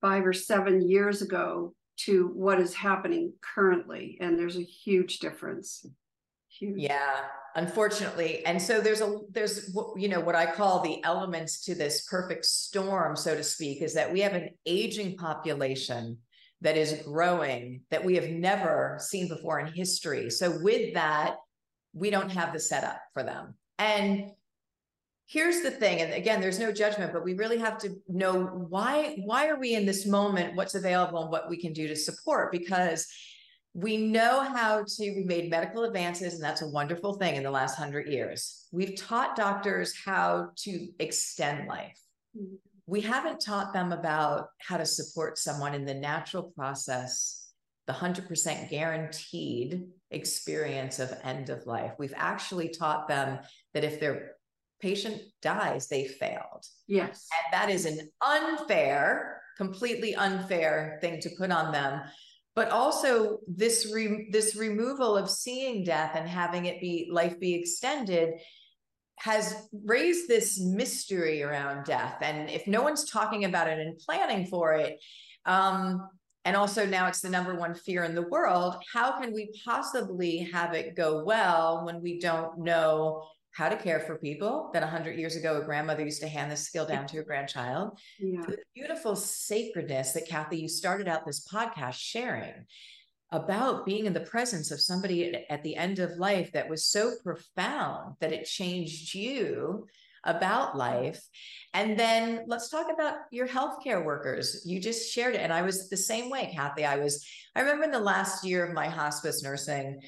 five 0.01 0.25
or 0.25 0.33
seven 0.33 0.87
years 0.87 1.21
ago 1.21 1.73
to 1.97 2.31
what 2.33 2.59
is 2.59 2.73
happening 2.73 3.33
currently. 3.41 4.17
And 4.21 4.39
there's 4.39 4.57
a 4.57 4.63
huge 4.63 5.19
difference. 5.19 5.85
Huge. 6.49 6.79
Yeah, 6.79 7.17
unfortunately. 7.55 8.45
And 8.45 8.61
so 8.61 8.81
there's 8.81 9.01
a, 9.01 9.19
there's, 9.31 9.75
you 9.95 10.07
know, 10.07 10.19
what 10.19 10.35
I 10.35 10.45
call 10.45 10.81
the 10.81 11.03
elements 11.03 11.63
to 11.65 11.75
this 11.75 12.05
perfect 12.05 12.45
storm, 12.45 13.15
so 13.15 13.35
to 13.35 13.43
speak, 13.43 13.81
is 13.81 13.93
that 13.93 14.11
we 14.11 14.21
have 14.21 14.33
an 14.33 14.49
aging 14.65 15.17
population 15.17 16.17
that 16.61 16.77
is 16.77 17.01
growing 17.05 17.81
that 17.89 18.03
we 18.03 18.15
have 18.15 18.29
never 18.29 18.97
seen 18.99 19.27
before 19.27 19.59
in 19.59 19.67
history. 19.67 20.29
So, 20.29 20.59
with 20.61 20.93
that, 20.95 21.35
we 21.93 22.09
don't 22.09 22.31
have 22.31 22.53
the 22.53 22.59
setup 22.59 22.99
for 23.13 23.23
them. 23.23 23.55
And 23.77 24.31
here's 25.29 25.61
the 25.61 25.71
thing 25.71 26.01
and 26.01 26.11
again 26.13 26.41
there's 26.41 26.59
no 26.59 26.71
judgment 26.71 27.13
but 27.13 27.23
we 27.23 27.35
really 27.35 27.59
have 27.59 27.77
to 27.77 27.95
know 28.07 28.45
why 28.45 29.15
why 29.23 29.47
are 29.47 29.59
we 29.59 29.75
in 29.75 29.85
this 29.85 30.07
moment 30.07 30.55
what's 30.55 30.73
available 30.73 31.21
and 31.21 31.31
what 31.31 31.49
we 31.49 31.57
can 31.57 31.71
do 31.71 31.87
to 31.87 31.95
support? 31.95 32.51
Because 32.51 33.07
we 33.75 33.97
know 33.97 34.41
how 34.41 34.83
to 34.83 35.11
we 35.15 35.23
made 35.23 35.49
medical 35.49 35.83
advances 35.83 36.33
and 36.33 36.43
that's 36.43 36.63
a 36.63 36.69
wonderful 36.69 37.13
thing 37.13 37.35
in 37.35 37.43
the 37.43 37.51
last 37.51 37.79
100 37.79 38.07
years. 38.07 38.67
We've 38.71 38.95
taught 38.95 39.35
doctors 39.35 39.93
how 40.03 40.49
to 40.63 40.87
extend 40.99 41.67
life. 41.67 41.99
Mm-hmm. 42.35 42.55
We 42.87 43.01
haven't 43.01 43.39
taught 43.39 43.71
them 43.71 43.91
about 43.91 44.47
how 44.59 44.77
to 44.77 44.85
support 44.85 45.37
someone 45.37 45.75
in 45.75 45.85
the 45.85 45.93
natural 45.93 46.51
process, 46.55 47.51
the 47.85 47.93
100% 47.93 48.67
guaranteed 48.71 49.83
experience 50.09 50.97
of 50.97 51.15
end 51.23 51.51
of 51.51 51.67
life. 51.67 51.91
We've 51.99 52.15
actually 52.15 52.69
taught 52.69 53.07
them 53.07 53.37
that 53.75 53.83
if 53.83 53.99
their 53.99 54.31
patient 54.79 55.21
dies, 55.41 55.87
they 55.87 56.07
failed. 56.07 56.65
Yes. 56.87 57.27
And 57.33 57.53
that 57.53 57.69
is 57.69 57.85
an 57.85 58.09
unfair, 58.25 59.41
completely 59.57 60.15
unfair 60.15 60.97
thing 61.01 61.19
to 61.21 61.29
put 61.37 61.51
on 61.51 61.71
them. 61.71 62.01
But 62.55 62.69
also 62.69 63.39
this 63.47 63.91
re- 63.93 64.27
this 64.31 64.55
removal 64.55 65.15
of 65.15 65.29
seeing 65.29 65.83
death 65.83 66.11
and 66.15 66.27
having 66.27 66.65
it 66.65 66.81
be 66.81 67.09
life 67.11 67.39
be 67.39 67.53
extended 67.53 68.33
has 69.19 69.67
raised 69.85 70.27
this 70.27 70.59
mystery 70.59 71.43
around 71.43 71.85
death. 71.85 72.17
And 72.21 72.49
if 72.49 72.67
no 72.67 72.81
one's 72.81 73.09
talking 73.09 73.45
about 73.45 73.67
it 73.67 73.77
and 73.79 73.99
planning 73.99 74.47
for 74.47 74.73
it, 74.73 74.97
um, 75.45 76.09
and 76.45 76.55
also 76.55 76.85
now 76.85 77.07
it's 77.07 77.21
the 77.21 77.29
number 77.29 77.55
one 77.55 77.75
fear 77.75 78.03
in 78.05 78.15
the 78.15 78.27
world, 78.29 78.75
how 78.93 79.19
can 79.19 79.33
we 79.33 79.51
possibly 79.65 80.37
have 80.37 80.73
it 80.73 80.95
go 80.95 81.23
well 81.23 81.85
when 81.85 82.01
we 82.01 82.19
don't 82.19 82.59
know 82.59 83.23
how 83.51 83.69
to 83.69 83.75
care 83.75 83.99
for 83.99 84.17
people 84.17 84.69
that 84.73 84.81
100 84.81 85.17
years 85.17 85.35
ago 85.35 85.59
a 85.61 85.65
grandmother 85.65 86.03
used 86.03 86.21
to 86.21 86.27
hand 86.27 86.51
this 86.51 86.65
skill 86.65 86.85
down 86.85 87.07
to 87.07 87.19
a 87.19 87.23
grandchild 87.23 87.97
yeah. 88.19 88.41
the 88.47 88.57
beautiful 88.75 89.15
sacredness 89.15 90.13
that 90.13 90.27
cathy 90.27 90.57
you 90.57 90.67
started 90.67 91.07
out 91.07 91.25
this 91.25 91.47
podcast 91.47 91.95
sharing 91.95 92.65
about 93.31 93.85
being 93.85 94.05
in 94.05 94.13
the 94.13 94.19
presence 94.21 94.71
of 94.71 94.81
somebody 94.81 95.33
at, 95.33 95.43
at 95.49 95.63
the 95.63 95.75
end 95.75 95.99
of 95.99 96.17
life 96.17 96.51
that 96.51 96.69
was 96.69 96.85
so 96.85 97.13
profound 97.23 98.15
that 98.19 98.33
it 98.33 98.45
changed 98.45 99.13
you 99.13 99.85
about 100.23 100.77
life. 100.77 101.21
And 101.73 101.97
then 101.97 102.43
let's 102.47 102.69
talk 102.69 102.87
about 102.91 103.15
your 103.31 103.47
healthcare 103.47 104.03
workers. 104.03 104.63
You 104.65 104.79
just 104.79 105.11
shared 105.11 105.35
it. 105.35 105.41
And 105.41 105.53
I 105.53 105.61
was 105.61 105.89
the 105.89 105.97
same 105.97 106.29
way, 106.29 106.51
Cathy. 106.53 106.85
I 106.85 106.97
was, 106.97 107.25
I 107.55 107.61
remember 107.61 107.85
in 107.85 107.91
the 107.91 107.99
last 107.99 108.43
year 108.43 108.65
of 108.65 108.73
my 108.73 108.87
hospice 108.87 109.43
nursing, 109.43 110.01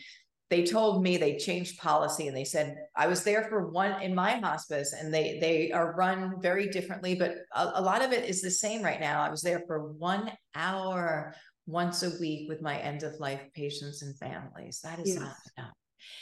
they 0.51 0.65
told 0.65 1.01
me 1.01 1.15
they 1.15 1.37
changed 1.37 1.79
policy 1.79 2.27
and 2.27 2.35
they 2.35 2.43
said 2.43 2.75
I 2.93 3.07
was 3.07 3.23
there 3.23 3.45
for 3.45 3.69
one 3.69 4.01
in 4.01 4.13
my 4.13 4.33
hospice 4.33 4.91
and 4.91 5.11
they 5.11 5.39
they 5.39 5.71
are 5.71 5.95
run 5.95 6.41
very 6.41 6.67
differently, 6.67 7.15
but 7.15 7.35
a, 7.55 7.71
a 7.75 7.81
lot 7.81 8.03
of 8.03 8.11
it 8.11 8.29
is 8.29 8.41
the 8.41 8.51
same 8.51 8.83
right 8.83 8.99
now. 8.99 9.21
I 9.21 9.31
was 9.31 9.41
there 9.41 9.63
for 9.65 9.93
one 9.93 10.29
hour 10.53 11.33
once 11.67 12.03
a 12.03 12.11
week 12.19 12.49
with 12.49 12.61
my 12.61 12.77
end 12.79 13.03
of 13.03 13.17
life 13.21 13.41
patients 13.55 14.01
and 14.01 14.15
families. 14.19 14.81
That 14.83 14.99
is 14.99 15.13
yes. 15.13 15.19
not 15.19 15.35
enough. 15.57 15.73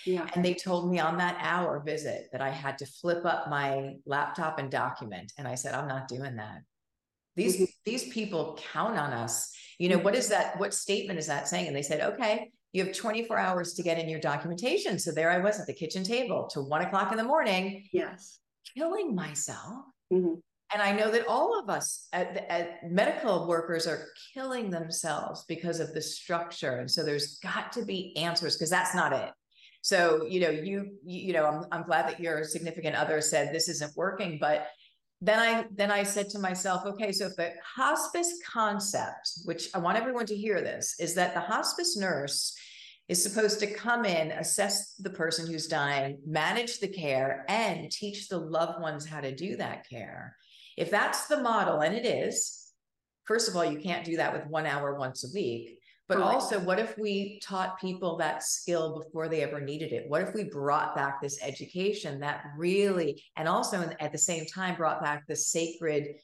Yeah. 0.05 0.27
And 0.36 0.45
they 0.45 0.53
told 0.53 0.91
me 0.91 1.00
on 1.00 1.17
that 1.17 1.38
hour 1.41 1.81
visit 1.83 2.27
that 2.31 2.41
I 2.41 2.50
had 2.50 2.77
to 2.77 2.86
flip 2.86 3.25
up 3.25 3.50
my 3.50 3.95
laptop 4.05 4.59
and 4.59 4.69
document. 4.69 5.33
And 5.39 5.48
I 5.48 5.55
said, 5.55 5.74
I'm 5.74 5.88
not 5.88 6.07
doing 6.07 6.36
that. 6.36 6.59
These 7.36 7.55
mm-hmm. 7.55 7.63
these 7.83 8.09
people 8.09 8.59
count 8.74 8.95
on 8.95 9.12
us. 9.12 9.51
You 9.79 9.89
know, 9.89 9.98
what 9.98 10.13
is 10.13 10.29
that? 10.29 10.59
What 10.59 10.75
statement 10.75 11.17
is 11.17 11.25
that 11.27 11.48
saying? 11.48 11.65
And 11.65 11.75
they 11.75 11.81
said, 11.81 12.13
okay, 12.13 12.51
you 12.73 12.85
have 12.85 12.95
24 12.95 13.38
hours 13.38 13.73
to 13.73 13.83
get 13.83 13.97
in 13.97 14.07
your 14.09 14.19
documentation. 14.19 14.99
So 14.99 15.11
there 15.11 15.31
I 15.31 15.39
was 15.39 15.59
at 15.59 15.67
the 15.67 15.73
kitchen 15.73 16.03
table 16.03 16.49
till 16.51 16.67
one 16.67 16.81
o'clock 16.81 17.11
in 17.11 17.17
the 17.17 17.23
morning. 17.23 17.88
Yes. 17.91 18.39
Killing 18.75 19.15
myself. 19.15 19.85
Mm-hmm. 20.13 20.35
And 20.71 20.81
I 20.83 20.91
know 20.91 21.09
that 21.09 21.25
all 21.27 21.59
of 21.59 21.69
us 21.69 22.07
at, 22.13 22.45
at 22.47 22.91
medical 22.91 23.47
workers 23.47 23.88
are 23.88 24.05
killing 24.35 24.69
themselves 24.69 25.43
because 25.47 25.79
of 25.79 25.95
the 25.95 26.01
structure. 26.01 26.77
And 26.77 26.89
so 26.89 27.03
there's 27.03 27.39
got 27.39 27.71
to 27.71 27.83
be 27.83 28.15
answers 28.15 28.55
because 28.55 28.69
that's 28.69 28.93
not 28.93 29.13
it. 29.13 29.31
So, 29.81 30.27
you 30.27 30.41
know, 30.41 30.49
you, 30.49 30.91
you 31.03 31.33
know, 31.33 31.45
I'm, 31.45 31.65
I'm 31.71 31.83
glad 31.83 32.07
that 32.07 32.19
your 32.19 32.43
significant 32.43 32.95
other 32.95 33.19
said 33.21 33.53
this 33.53 33.69
isn't 33.69 33.95
working, 33.95 34.38
but 34.39 34.67
then 35.21 35.39
I 35.39 35.65
then 35.71 35.91
I 35.91 36.03
said 36.03 36.29
to 36.29 36.39
myself, 36.39 36.85
okay, 36.85 37.11
so 37.11 37.25
if 37.25 37.35
the 37.35 37.51
hospice 37.75 38.39
concept, 38.47 39.31
which 39.45 39.69
I 39.73 39.79
want 39.79 39.97
everyone 39.97 40.25
to 40.27 40.35
hear 40.35 40.61
this, 40.61 40.95
is 40.99 41.13
that 41.15 41.33
the 41.33 41.41
hospice 41.41 41.97
nurse 41.97 42.55
is 43.09 43.21
supposed 43.21 43.59
to 43.59 43.73
come 43.73 44.05
in, 44.05 44.31
assess 44.31 44.93
the 44.93 45.09
person 45.09 45.47
who's 45.47 45.67
dying, 45.67 46.19
manage 46.25 46.79
the 46.79 46.88
care, 46.88 47.43
and 47.49 47.91
teach 47.91 48.27
the 48.27 48.38
loved 48.38 48.81
ones 48.81 49.05
how 49.05 49.19
to 49.19 49.35
do 49.35 49.57
that 49.57 49.89
care. 49.89 50.35
If 50.77 50.91
that's 50.91 51.25
the 51.25 51.41
model, 51.41 51.81
and 51.81 51.95
it 51.95 52.05
is, 52.05 52.71
first 53.25 53.49
of 53.49 53.55
all, 53.55 53.65
you 53.65 53.79
can't 53.79 54.05
do 54.05 54.17
that 54.17 54.31
with 54.31 54.45
one 54.45 54.67
hour 54.67 54.97
once 54.97 55.25
a 55.25 55.33
week. 55.33 55.78
But 56.09 56.21
also, 56.21 56.59
what 56.59 56.79
if 56.79 56.97
we 56.97 57.39
taught 57.43 57.79
people 57.79 58.17
that 58.17 58.41
skill 58.41 58.99
before 58.99 59.29
they 59.29 59.43
ever 59.43 59.61
needed 59.61 59.93
it? 59.93 60.09
What 60.09 60.23
if 60.23 60.33
we 60.33 60.45
brought 60.45 60.95
back 60.95 61.21
this 61.21 61.39
education 61.43 62.19
that 62.21 62.45
really, 62.57 63.23
and 63.37 63.47
also 63.47 63.87
at 63.99 64.11
the 64.11 64.17
same 64.17 64.47
time, 64.47 64.75
brought 64.75 65.03
back 65.03 65.27
the 65.27 65.35
sacred 65.35 66.15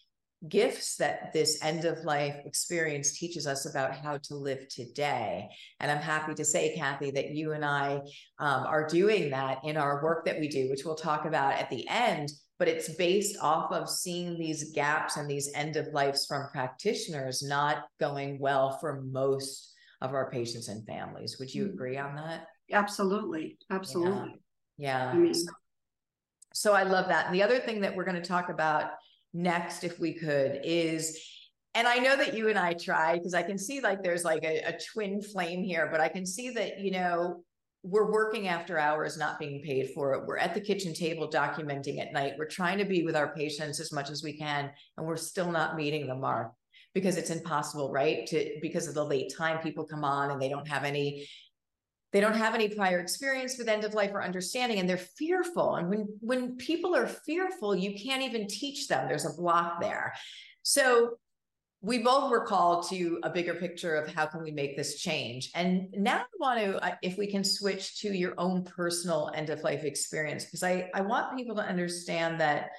gifts 0.50 0.96
that 0.98 1.32
this 1.34 1.64
end 1.64 1.86
of 1.86 2.04
life 2.04 2.36
experience 2.46 3.18
teaches 3.18 3.46
us 3.46 3.68
about 3.70 3.96
how 3.96 4.18
to 4.18 4.36
live 4.36 4.68
today. 4.70 5.48
And 5.80 5.92
I'm 5.92 6.02
happy 6.02 6.34
to 6.34 6.46
say, 6.46 6.76
Cathy, 6.76 7.12
that 7.12 7.32
you 7.32 7.54
and 7.54 7.64
I 7.64 8.00
um, 8.40 8.66
are 8.66 8.88
doing 8.88 9.30
that 9.30 9.60
in 9.64 9.78
our 9.78 10.04
work 10.04 10.26
that 10.26 10.40
we 10.40 10.48
do, 10.48 10.68
which 10.70 10.84
we'll 10.84 10.96
talk 10.96 11.26
about 11.26 11.54
at 11.54 11.70
the 11.70 11.88
end. 11.88 12.32
But 12.58 12.70
it's 12.70 12.96
based 12.96 13.38
off 13.40 13.72
of 13.72 13.88
seeing 13.88 14.40
these 14.40 14.72
gaps 14.72 15.18
and 15.18 15.30
these 15.30 15.52
end 15.54 15.76
of 15.76 15.94
lives 15.94 16.26
from 16.26 16.50
practitioners 16.50 17.44
not 17.44 17.86
going 18.00 18.40
well 18.40 18.80
for 18.80 19.04
most 19.04 19.74
of 20.06 20.14
our 20.14 20.30
patients 20.30 20.68
and 20.68 20.86
families. 20.86 21.38
Would 21.40 21.54
you 21.54 21.66
mm. 21.66 21.74
agree 21.74 21.98
on 21.98 22.16
that? 22.16 22.48
Absolutely. 22.72 23.58
Absolutely. 23.70 24.40
Yeah. 24.78 25.06
yeah. 25.06 25.12
I 25.12 25.16
mean, 25.16 25.34
so, 25.34 25.52
so 26.54 26.74
I 26.74 26.84
love 26.84 27.08
that. 27.10 27.26
And 27.26 27.36
the 27.36 27.44
other 27.44 27.60
thing 27.60 27.82
that 27.82 27.96
we're 27.96 28.06
going 28.06 28.22
to 28.22 28.28
talk 28.28 28.50
about 28.50 28.92
next, 29.34 29.84
if 29.84 30.00
we 30.00 30.14
could, 30.14 30.62
is 30.64 31.20
and 31.74 31.88
I 31.88 31.98
know 31.98 32.16
that 32.16 32.34
you 32.34 32.48
and 32.48 32.58
I 32.58 32.74
try 32.74 33.18
because 33.18 33.34
I 33.34 33.44
can 33.44 33.58
see 33.58 33.82
like 33.82 34.02
there's 34.02 34.24
like 34.24 34.46
a, 34.46 34.60
a, 34.60 34.80
twin 34.94 35.22
flame 35.22 35.62
here, 35.62 35.90
but 35.92 36.00
I 36.00 36.08
can 36.08 36.26
see 36.26 36.52
that, 36.52 36.80
you 36.80 36.92
know, 36.92 37.44
we're 37.84 38.10
working 38.10 38.48
after 38.48 38.80
hours, 38.80 39.18
not 39.18 39.40
being 39.40 39.62
paid 39.62 39.90
for 39.94 40.14
it. 40.14 40.26
We're 40.26 40.38
at 40.38 40.54
the 40.54 40.62
kitchen 40.62 40.94
table 40.94 41.30
documenting 41.30 42.00
at 42.00 42.14
night. 42.14 42.36
We're 42.38 42.48
trying 42.48 42.78
to 42.78 42.86
be 42.86 43.04
with 43.04 43.18
our 43.18 43.36
patients 43.36 43.82
as 43.82 43.92
much 43.92 44.10
as 44.10 44.24
we 44.24 44.38
can, 44.38 44.72
and 44.98 45.06
we're 45.06 45.18
still 45.18 45.52
not 45.52 45.76
meeting 45.76 46.08
the 46.08 46.16
mark 46.16 46.54
because 46.96 47.18
it's 47.18 47.30
impossible, 47.30 47.92
right? 47.92 48.26
To 48.28 48.58
because 48.62 48.88
of 48.88 48.96
the 48.96 49.04
late 49.04 49.32
time 49.38 49.60
people 49.60 49.84
come 49.84 50.04
on 50.04 50.32
and 50.32 50.42
they 50.42 50.50
don't 50.50 50.68
have 50.68 50.86
any 50.86 51.28
they 52.14 52.22
don't 52.22 52.38
have 52.38 52.56
any 52.56 52.70
prior 52.70 53.00
experience 53.00 53.58
with 53.58 53.68
end 53.68 53.84
of 53.84 53.94
life 53.94 54.12
or 54.14 54.24
understanding 54.24 54.80
and 54.80 54.90
they're 54.90 54.98
fearful. 54.98 55.76
And 55.76 55.90
when 55.90 56.08
when 56.22 56.56
people 56.56 56.96
are 56.96 57.06
fearful 57.06 57.76
you 57.76 58.00
can't 58.00 58.24
even 58.24 58.48
teach 58.48 58.88
them. 58.88 59.08
There's 59.08 59.26
a 59.26 59.34
block 59.34 59.82
there. 59.82 60.14
So 60.64 61.18
we 61.82 62.00
both 62.00 62.32
were 62.32 62.46
called 62.46 62.88
to 62.90 63.20
a 63.24 63.30
bigger 63.30 63.54
picture 63.54 63.96
of 63.96 64.12
how 64.12 64.26
can 64.26 64.42
we 64.42 64.50
make 64.50 64.76
this 64.78 65.00
change. 65.00 65.52
And 65.54 65.90
now 65.92 66.20
i 66.20 66.26
want 66.40 66.60
to 66.62 66.84
uh, 66.84 66.96
if 67.02 67.18
we 67.18 67.28
can 67.28 67.44
switch 67.44 68.00
to 68.00 68.14
your 68.14 68.36
own 68.38 68.64
personal 68.64 69.32
end 69.36 69.50
of 69.50 69.62
life 69.64 69.84
experience 69.84 70.46
because 70.46 70.64
i 70.64 70.90
i 70.94 71.02
want 71.02 71.38
people 71.38 71.56
to 71.56 71.62
understand 71.62 72.40
that 72.40 72.70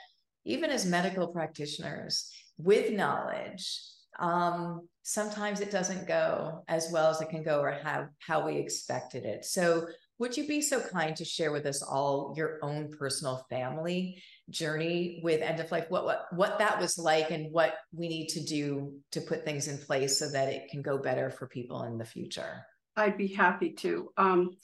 even 0.46 0.70
as 0.70 0.86
medical 0.86 1.28
practitioners 1.28 2.30
with 2.56 2.90
knowledge 2.92 3.82
um, 4.18 4.88
sometimes 5.02 5.60
it 5.60 5.70
doesn't 5.70 6.08
go 6.08 6.64
as 6.68 6.88
well 6.92 7.10
as 7.10 7.20
it 7.20 7.28
can 7.28 7.42
go 7.42 7.60
or 7.60 7.72
how 7.82 8.08
how 8.18 8.46
we 8.46 8.56
expected 8.56 9.24
it. 9.24 9.44
So 9.44 9.86
would 10.18 10.36
you 10.36 10.46
be 10.46 10.62
so 10.62 10.80
kind 10.80 11.14
to 11.16 11.24
share 11.24 11.52
with 11.52 11.66
us 11.66 11.82
all 11.82 12.32
your 12.36 12.58
own 12.62 12.90
personal 12.98 13.44
family 13.50 14.22
journey 14.48 15.20
with 15.22 15.42
end 15.42 15.60
of 15.60 15.70
life? 15.70 15.86
What 15.88 16.04
what 16.04 16.26
what 16.32 16.58
that 16.58 16.80
was 16.80 16.98
like 16.98 17.30
and 17.30 17.52
what 17.52 17.74
we 17.92 18.08
need 18.08 18.28
to 18.28 18.44
do 18.44 18.98
to 19.12 19.20
put 19.20 19.44
things 19.44 19.68
in 19.68 19.78
place 19.78 20.18
so 20.18 20.30
that 20.30 20.48
it 20.48 20.70
can 20.70 20.82
go 20.82 20.98
better 20.98 21.30
for 21.30 21.46
people 21.46 21.82
in 21.84 21.98
the 21.98 22.04
future? 22.04 22.64
I'd 22.96 23.18
be 23.18 23.28
happy 23.28 23.72
to. 23.72 24.10
Um, 24.16 24.56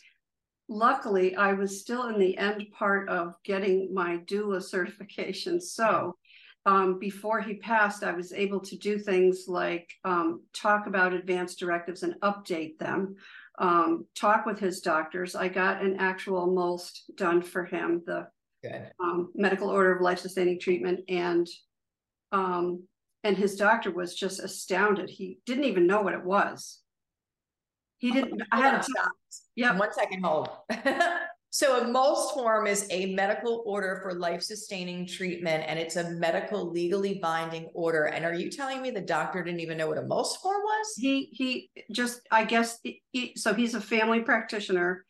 luckily 0.69 1.35
i 1.37 1.53
was 1.53 1.81
still 1.81 2.07
in 2.07 2.19
the 2.19 2.39
end 2.39 2.65
part 2.73 3.09
of 3.09 3.35
getting 3.45 3.93
my 3.93 4.19
doula 4.19 4.63
certification. 4.63 5.61
So 5.61 6.17
um, 6.65 6.99
before 6.99 7.41
he 7.41 7.55
passed, 7.55 8.05
I 8.05 8.13
was 8.13 8.33
able 8.33 8.61
to 8.61 8.77
do 8.77 8.99
things 8.99 9.47
like 9.49 9.91
um, 10.05 10.43
talk 10.53 10.87
about 10.87 11.13
advanced 11.13 11.59
directives 11.59 12.05
and 12.05 12.15
update 12.23 12.79
them, 12.79 13.17
um, 13.59 14.07
talk 14.15 14.47
with 14.47 14.61
his 14.61 14.81
doctors. 14.81 15.35
I 15.35 15.49
got 15.49 15.83
an 15.83 15.97
actual 15.99 16.47
MOLST 16.47 17.17
done 17.17 17.43
for 17.43 17.65
him, 17.65 18.03
the 18.07 18.29
um, 19.01 19.33
medical 19.35 19.69
order 19.69 19.93
of 19.93 20.03
life 20.03 20.21
sustaining 20.21 20.61
treatment, 20.61 21.01
and 21.09 21.49
um, 22.31 22.85
and 23.25 23.37
his 23.37 23.57
doctor 23.57 23.91
was 23.91 24.15
just 24.15 24.41
astounded. 24.41 25.11
He 25.11 25.39
didn't 25.47 25.65
even 25.65 25.87
know 25.87 26.03
what 26.03 26.15
it 26.15 26.25
was. 26.25 26.81
He 27.99 28.13
didn't. 28.13 28.43
I 28.53 28.61
had 28.61 28.77
to 28.79 28.83
stop. 28.83 29.13
Yeah. 29.57 29.77
One 29.77 29.93
second, 29.93 30.25
hold. 30.25 30.49
So 31.55 31.83
a 31.83 31.87
MOLST 31.87 32.33
form 32.33 32.67
is 32.67 32.87
a 32.89 33.15
medical 33.15 33.63
order 33.67 34.01
for 34.03 34.15
life-sustaining 34.15 35.07
treatment, 35.07 35.65
and 35.67 35.79
it's 35.79 35.97
a 35.97 36.11
medical 36.13 36.71
legally 36.71 37.19
binding 37.23 37.67
order. 37.75 38.05
And 38.05 38.25
are 38.25 38.33
you 38.33 38.51
telling 38.51 38.81
me 38.81 38.91
the 38.91 39.03
doctor 39.03 39.45
didn't 39.45 39.61
even 39.61 39.77
know 39.77 39.87
what 39.87 39.99
a 39.99 40.03
MOLST 40.03 40.41
form 40.41 40.63
was? 40.63 40.95
He 40.97 41.29
he 41.31 41.71
just 41.91 42.27
I 42.31 42.47
guess 42.47 42.79
he, 42.83 43.35
so 43.37 43.53
he's 43.53 43.75
a 43.75 43.83
family 43.83 44.21
practitioner, 44.21 45.05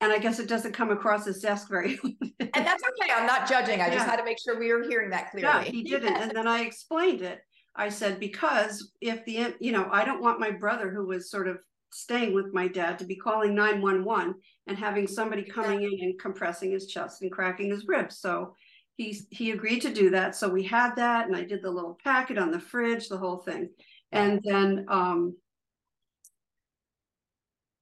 and 0.00 0.10
I 0.10 0.18
guess 0.18 0.38
it 0.38 0.48
doesn't 0.48 0.72
come 0.72 0.90
across 0.90 1.26
his 1.26 1.42
desk 1.42 1.68
very. 1.68 2.00
and 2.40 2.50
that's 2.54 2.82
okay. 2.82 3.12
I'm 3.12 3.26
not 3.26 3.46
judging. 3.46 3.82
I 3.82 3.88
yeah. 3.88 3.94
just 3.96 4.06
had 4.06 4.16
to 4.16 4.24
make 4.24 4.38
sure 4.42 4.58
we 4.58 4.72
were 4.72 4.88
hearing 4.88 5.10
that 5.10 5.30
clearly. 5.30 5.46
Yeah, 5.46 5.62
he 5.62 5.82
didn't, 5.82 6.16
and 6.16 6.30
then 6.30 6.46
I 6.46 6.62
explained 6.62 7.20
it. 7.20 7.38
I 7.76 7.90
said 7.90 8.18
because 8.18 8.92
if 9.02 9.26
the 9.26 9.54
you 9.60 9.72
know 9.72 9.90
I 9.92 10.06
don't 10.06 10.22
want 10.22 10.40
my 10.40 10.52
brother 10.52 10.90
who 10.90 11.06
was 11.06 11.30
sort 11.30 11.48
of 11.48 11.58
staying 11.92 12.34
with 12.34 12.52
my 12.52 12.68
dad 12.68 12.98
to 12.98 13.04
be 13.04 13.16
calling 13.16 13.54
911 13.54 14.34
and 14.66 14.78
having 14.78 15.06
somebody 15.06 15.42
coming 15.42 15.82
in 15.82 15.98
and 16.00 16.18
compressing 16.18 16.72
his 16.72 16.86
chest 16.86 17.22
and 17.22 17.32
cracking 17.32 17.70
his 17.70 17.86
ribs. 17.86 18.18
So 18.18 18.54
he 18.96 19.18
he 19.30 19.52
agreed 19.52 19.80
to 19.82 19.92
do 19.92 20.10
that. 20.10 20.36
So 20.36 20.48
we 20.48 20.62
had 20.62 20.94
that, 20.96 21.26
and 21.26 21.36
I 21.36 21.44
did 21.44 21.62
the 21.62 21.70
little 21.70 21.98
packet 22.04 22.38
on 22.38 22.50
the 22.50 22.60
fridge, 22.60 23.08
the 23.08 23.18
whole 23.18 23.38
thing. 23.38 23.70
And 24.12 24.40
then 24.44 24.86
um, 24.88 25.36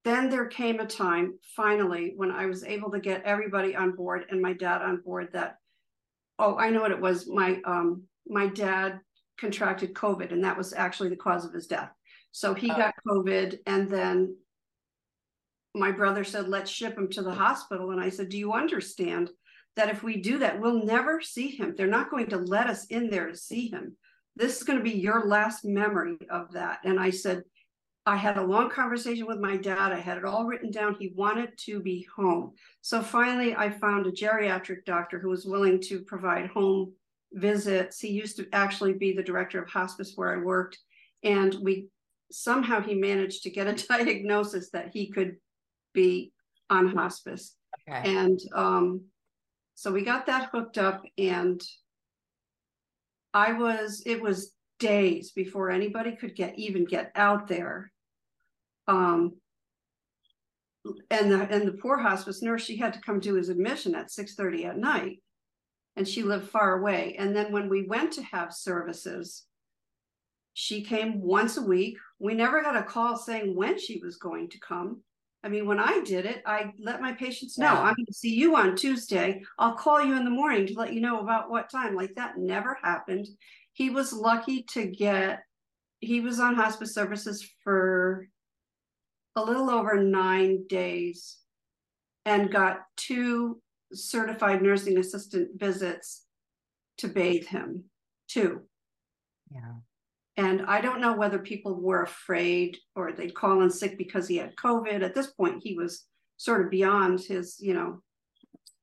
then 0.04 0.30
there 0.30 0.46
came 0.46 0.80
a 0.80 0.86
time 0.86 1.38
finally 1.56 2.14
when 2.16 2.30
I 2.30 2.46
was 2.46 2.64
able 2.64 2.90
to 2.92 3.00
get 3.00 3.24
everybody 3.24 3.76
on 3.76 3.92
board 3.92 4.24
and 4.30 4.40
my 4.40 4.54
dad 4.54 4.80
on 4.80 5.02
board 5.02 5.28
that 5.34 5.56
oh 6.38 6.56
I 6.56 6.70
know 6.70 6.80
what 6.80 6.92
it 6.92 7.00
was 7.00 7.28
my 7.28 7.60
um 7.66 8.04
my 8.26 8.46
dad 8.46 9.00
contracted 9.38 9.92
COVID 9.92 10.32
and 10.32 10.44
that 10.44 10.56
was 10.56 10.72
actually 10.72 11.10
the 11.10 11.16
cause 11.16 11.44
of 11.44 11.52
his 11.52 11.66
death. 11.66 11.90
So 12.32 12.54
he 12.54 12.70
oh. 12.70 12.76
got 12.76 12.94
COVID 13.06 13.58
and 13.66 13.88
then 13.88 14.36
my 15.74 15.92
brother 15.92 16.24
said, 16.24 16.48
let's 16.48 16.70
ship 16.70 16.96
him 16.96 17.08
to 17.10 17.22
the 17.22 17.32
hospital. 17.32 17.90
And 17.90 18.00
I 18.00 18.08
said, 18.08 18.28
do 18.28 18.38
you 18.38 18.52
understand 18.52 19.30
that 19.76 19.90
if 19.90 20.02
we 20.02 20.20
do 20.20 20.38
that, 20.38 20.60
we'll 20.60 20.84
never 20.84 21.20
see 21.20 21.48
him? 21.48 21.74
They're 21.76 21.86
not 21.86 22.10
going 22.10 22.26
to 22.28 22.38
let 22.38 22.66
us 22.66 22.86
in 22.86 23.10
there 23.10 23.28
to 23.28 23.36
see 23.36 23.68
him. 23.68 23.96
This 24.36 24.56
is 24.56 24.62
going 24.62 24.78
to 24.78 24.84
be 24.84 24.98
your 24.98 25.26
last 25.26 25.64
memory 25.64 26.18
of 26.30 26.52
that. 26.52 26.80
And 26.84 26.98
I 26.98 27.10
said, 27.10 27.42
I 28.06 28.16
had 28.16 28.38
a 28.38 28.42
long 28.42 28.70
conversation 28.70 29.26
with 29.26 29.38
my 29.38 29.56
dad. 29.56 29.92
I 29.92 30.00
had 30.00 30.16
it 30.16 30.24
all 30.24 30.46
written 30.46 30.70
down. 30.70 30.96
He 30.98 31.12
wanted 31.14 31.50
to 31.58 31.80
be 31.80 32.06
home. 32.16 32.52
So 32.80 33.02
finally, 33.02 33.54
I 33.54 33.68
found 33.68 34.06
a 34.06 34.12
geriatric 34.12 34.84
doctor 34.86 35.18
who 35.18 35.28
was 35.28 35.44
willing 35.44 35.80
to 35.82 36.00
provide 36.00 36.46
home 36.46 36.92
visits. 37.32 38.00
He 38.00 38.08
used 38.08 38.36
to 38.38 38.48
actually 38.52 38.94
be 38.94 39.12
the 39.12 39.22
director 39.22 39.62
of 39.62 39.68
hospice 39.68 40.12
where 40.14 40.32
I 40.32 40.42
worked. 40.42 40.78
And 41.22 41.54
we 41.60 41.88
somehow 42.30 42.80
he 42.80 42.94
managed 42.94 43.42
to 43.42 43.50
get 43.50 43.66
a 43.66 43.86
diagnosis 43.88 44.70
that 44.70 44.90
he 44.92 45.10
could 45.10 45.36
be 45.94 46.32
on 46.70 46.88
hospice. 46.88 47.56
Okay. 47.88 48.16
And 48.16 48.38
um, 48.54 49.04
so 49.74 49.92
we 49.92 50.02
got 50.02 50.26
that 50.26 50.50
hooked 50.52 50.78
up 50.78 51.02
and 51.16 51.62
I 53.34 53.52
was 53.52 54.02
it 54.06 54.20
was 54.20 54.52
days 54.78 55.32
before 55.32 55.70
anybody 55.70 56.16
could 56.16 56.34
get 56.34 56.58
even 56.58 56.84
get 56.84 57.12
out 57.14 57.48
there. 57.48 57.92
Um 58.86 59.36
and 61.10 61.30
the 61.30 61.40
and 61.50 61.66
the 61.66 61.72
poor 61.72 61.98
hospice 61.98 62.42
nurse 62.42 62.62
she 62.62 62.76
had 62.76 62.92
to 62.94 63.00
come 63.00 63.20
do 63.20 63.34
his 63.34 63.48
admission 63.48 63.94
at 63.94 64.10
6 64.10 64.34
30 64.34 64.64
at 64.64 64.78
night 64.78 65.18
and 65.96 66.08
she 66.08 66.22
lived 66.22 66.48
far 66.48 66.78
away 66.78 67.14
and 67.18 67.36
then 67.36 67.52
when 67.52 67.68
we 67.68 67.86
went 67.86 68.12
to 68.12 68.22
have 68.22 68.54
services 68.54 69.44
she 70.60 70.82
came 70.82 71.20
once 71.20 71.56
a 71.56 71.62
week 71.62 71.96
we 72.18 72.34
never 72.34 72.60
got 72.62 72.76
a 72.76 72.82
call 72.82 73.16
saying 73.16 73.54
when 73.54 73.78
she 73.78 74.00
was 74.00 74.16
going 74.16 74.48
to 74.48 74.58
come 74.58 75.00
I 75.44 75.48
mean, 75.48 75.66
when 75.66 75.78
I 75.78 76.00
did 76.04 76.26
it, 76.26 76.42
I 76.46 76.72
let 76.80 77.00
my 77.00 77.12
patients 77.12 77.58
know 77.58 77.72
yeah. 77.72 77.80
I'm 77.80 77.94
going 77.94 78.06
to 78.06 78.12
see 78.12 78.34
you 78.34 78.56
on 78.56 78.74
Tuesday. 78.74 79.40
I'll 79.56 79.76
call 79.76 80.04
you 80.04 80.16
in 80.16 80.24
the 80.24 80.30
morning 80.30 80.66
to 80.66 80.74
let 80.74 80.92
you 80.92 81.00
know 81.00 81.20
about 81.20 81.48
what 81.48 81.70
time. 81.70 81.94
Like 81.94 82.16
that 82.16 82.38
never 82.38 82.76
happened. 82.82 83.28
He 83.72 83.88
was 83.88 84.12
lucky 84.12 84.64
to 84.72 84.88
get, 84.88 85.44
he 86.00 86.20
was 86.20 86.40
on 86.40 86.56
hospice 86.56 86.92
services 86.92 87.48
for 87.62 88.28
a 89.36 89.42
little 89.42 89.70
over 89.70 90.02
nine 90.02 90.66
days 90.68 91.38
and 92.24 92.50
got 92.50 92.80
two 92.96 93.62
certified 93.92 94.60
nursing 94.60 94.98
assistant 94.98 95.50
visits 95.58 96.24
to 96.98 97.06
bathe 97.06 97.46
him. 97.46 97.84
Two. 98.26 98.62
Yeah. 99.52 99.74
And 100.38 100.62
I 100.66 100.80
don't 100.80 101.00
know 101.00 101.16
whether 101.16 101.40
people 101.40 101.74
were 101.74 102.02
afraid 102.02 102.78
or 102.94 103.10
they'd 103.10 103.34
call 103.34 103.62
in 103.62 103.70
sick 103.70 103.98
because 103.98 104.28
he 104.28 104.36
had 104.36 104.54
COVID. 104.54 105.02
At 105.02 105.12
this 105.12 105.32
point, 105.32 105.64
he 105.64 105.74
was 105.74 106.06
sort 106.36 106.62
of 106.64 106.70
beyond 106.70 107.20
his, 107.20 107.56
you 107.58 107.74
know, 107.74 108.00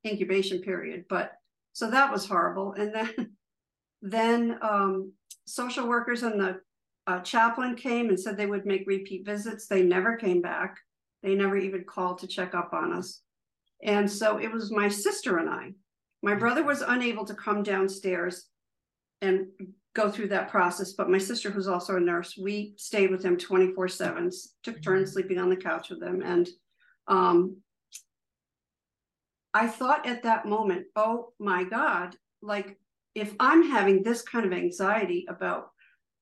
incubation 0.06 0.60
period. 0.60 1.06
But 1.08 1.32
so 1.72 1.90
that 1.90 2.12
was 2.12 2.26
horrible. 2.26 2.74
And 2.74 2.94
then, 2.94 3.36
then 4.02 4.58
um, 4.60 5.12
social 5.46 5.88
workers 5.88 6.22
and 6.22 6.38
the 6.38 6.60
uh, 7.06 7.20
chaplain 7.20 7.74
came 7.74 8.10
and 8.10 8.20
said 8.20 8.36
they 8.36 8.44
would 8.44 8.66
make 8.66 8.86
repeat 8.86 9.24
visits. 9.24 9.66
They 9.66 9.82
never 9.82 10.16
came 10.16 10.42
back. 10.42 10.76
They 11.22 11.34
never 11.34 11.56
even 11.56 11.84
called 11.84 12.18
to 12.18 12.26
check 12.26 12.54
up 12.54 12.74
on 12.74 12.92
us. 12.92 13.22
And 13.82 14.10
so 14.10 14.36
it 14.36 14.52
was 14.52 14.70
my 14.70 14.88
sister 14.88 15.38
and 15.38 15.48
I. 15.48 15.72
My 16.22 16.34
brother 16.34 16.62
was 16.62 16.82
unable 16.82 17.24
to 17.24 17.34
come 17.34 17.62
downstairs 17.62 18.46
and 19.22 19.46
go 19.96 20.10
through 20.10 20.28
that 20.28 20.50
process. 20.50 20.92
But 20.92 21.10
my 21.10 21.18
sister, 21.18 21.50
who's 21.50 21.66
also 21.66 21.96
a 21.96 22.00
nurse, 22.00 22.36
we 22.36 22.74
stayed 22.76 23.10
with 23.10 23.24
him 23.24 23.38
24 23.38 23.88
7, 23.88 24.30
took 24.62 24.82
turns 24.82 25.08
mm-hmm. 25.08 25.12
sleeping 25.12 25.38
on 25.38 25.48
the 25.48 25.56
couch 25.56 25.88
with 25.88 26.02
him. 26.02 26.22
And 26.22 26.48
um, 27.08 27.56
I 29.54 29.66
thought 29.66 30.06
at 30.06 30.22
that 30.24 30.44
moment, 30.44 30.86
oh 30.94 31.32
my 31.38 31.64
God, 31.64 32.14
like 32.42 32.78
if 33.14 33.34
I'm 33.40 33.70
having 33.70 34.02
this 34.02 34.20
kind 34.20 34.44
of 34.44 34.52
anxiety 34.52 35.24
about 35.28 35.70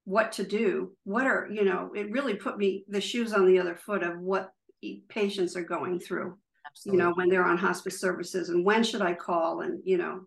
what 0.05 0.31
to 0.33 0.45
do, 0.45 0.93
what 1.03 1.27
are, 1.27 1.49
you 1.51 1.65
know, 1.65 1.91
it 1.95 2.13
really 2.13 2.35
put 2.35 2.57
me 2.57 2.85
the 2.89 3.01
shoes 3.01 3.33
on 3.33 3.47
the 3.47 3.59
other 3.59 3.75
foot 3.75 4.05
of 4.05 4.21
what 4.21 4.53
patients 5.09 5.57
are 5.57 5.65
going 5.65 5.99
through, 5.99 6.39
Absolutely. 6.67 6.99
you 6.99 7.05
know, 7.05 7.13
when 7.15 7.29
they're 7.29 7.45
on 7.45 7.59
hospice 7.59 8.01
services 8.01 8.51
and 8.51 8.65
when 8.65 8.85
should 8.85 9.03
I 9.03 9.15
call 9.15 9.63
and, 9.63 9.81
you 9.85 9.99
know, 9.99 10.21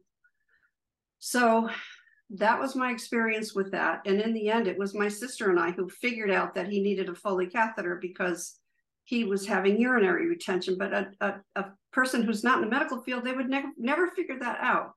so 1.20 1.70
that 2.32 2.60
was 2.60 2.76
my 2.76 2.92
experience 2.92 3.54
with 3.54 3.72
that. 3.72 4.02
And 4.06 4.20
in 4.20 4.34
the 4.34 4.50
end, 4.50 4.68
it 4.68 4.78
was 4.78 4.94
my 4.94 5.08
sister 5.08 5.50
and 5.50 5.60
I 5.60 5.72
who 5.72 5.90
figured 5.90 6.32
out 6.32 6.54
that 6.56 6.68
he 6.68 6.82
needed 6.82 7.10
a 7.10 7.16
Foley 7.16 7.48
catheter 7.48 7.98
because 8.02 8.60
he 9.06 9.24
was 9.24 9.48
having 9.48 9.80
urinary 9.80 10.28
retention. 10.28 10.78
But 10.78 10.94
a, 10.94 11.12
a, 11.22 11.34
a 11.56 11.66
person 11.94 12.24
who's 12.24 12.44
not 12.44 12.58
in 12.58 12.66
the 12.66 12.70
medical 12.70 13.02
field, 13.02 13.24
they 13.24 13.32
would 13.32 13.50
never 13.50 13.70
never 13.78 14.08
figure 14.10 14.38
that 14.40 14.60
out. 14.62 14.92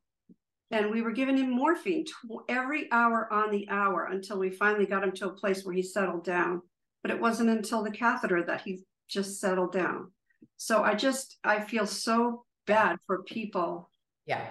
And 0.73 0.91
we 0.91 1.03
were 1.03 1.13
giving 1.13 1.37
him 1.37 1.51
morphine 1.51 2.05
tw- 2.05 2.43
every 2.49 2.91
hour 2.91 3.33
on 3.33 3.51
the 3.51 3.69
hour 3.71 4.09
until 4.11 4.39
we 4.39 4.51
finally 4.51 4.87
got 4.87 5.05
him 5.05 5.13
to 5.13 5.29
a 5.29 5.35
place 5.35 5.65
where 5.65 5.75
he 5.75 5.83
settled 5.83 6.25
down. 6.25 6.63
But 7.03 7.13
it 7.13 7.21
wasn't 7.21 7.51
until 7.51 7.83
the 7.83 7.91
catheter 7.91 8.45
that 8.45 8.63
he 8.63 8.83
just 9.09 9.41
settled 9.41 9.73
down. 9.73 10.11
So 10.57 10.83
I 10.83 10.95
just 10.95 11.39
I 11.45 11.61
feel 11.61 11.87
so 11.87 12.45
bad 12.67 12.97
for 13.07 13.23
people. 13.23 13.89
Yeah. 14.27 14.45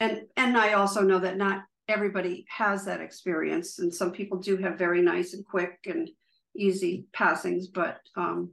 And 0.00 0.22
and 0.36 0.56
I 0.56 0.72
also 0.72 1.02
know 1.02 1.20
that 1.20 1.36
not 1.36 1.62
everybody 1.88 2.46
has 2.48 2.84
that 2.84 3.00
experience 3.00 3.78
and 3.78 3.94
some 3.94 4.10
people 4.10 4.38
do 4.38 4.56
have 4.56 4.78
very 4.78 5.02
nice 5.02 5.34
and 5.34 5.44
quick 5.44 5.78
and 5.86 6.08
easy 6.56 7.06
passings 7.12 7.66
but 7.66 7.98
um 8.16 8.50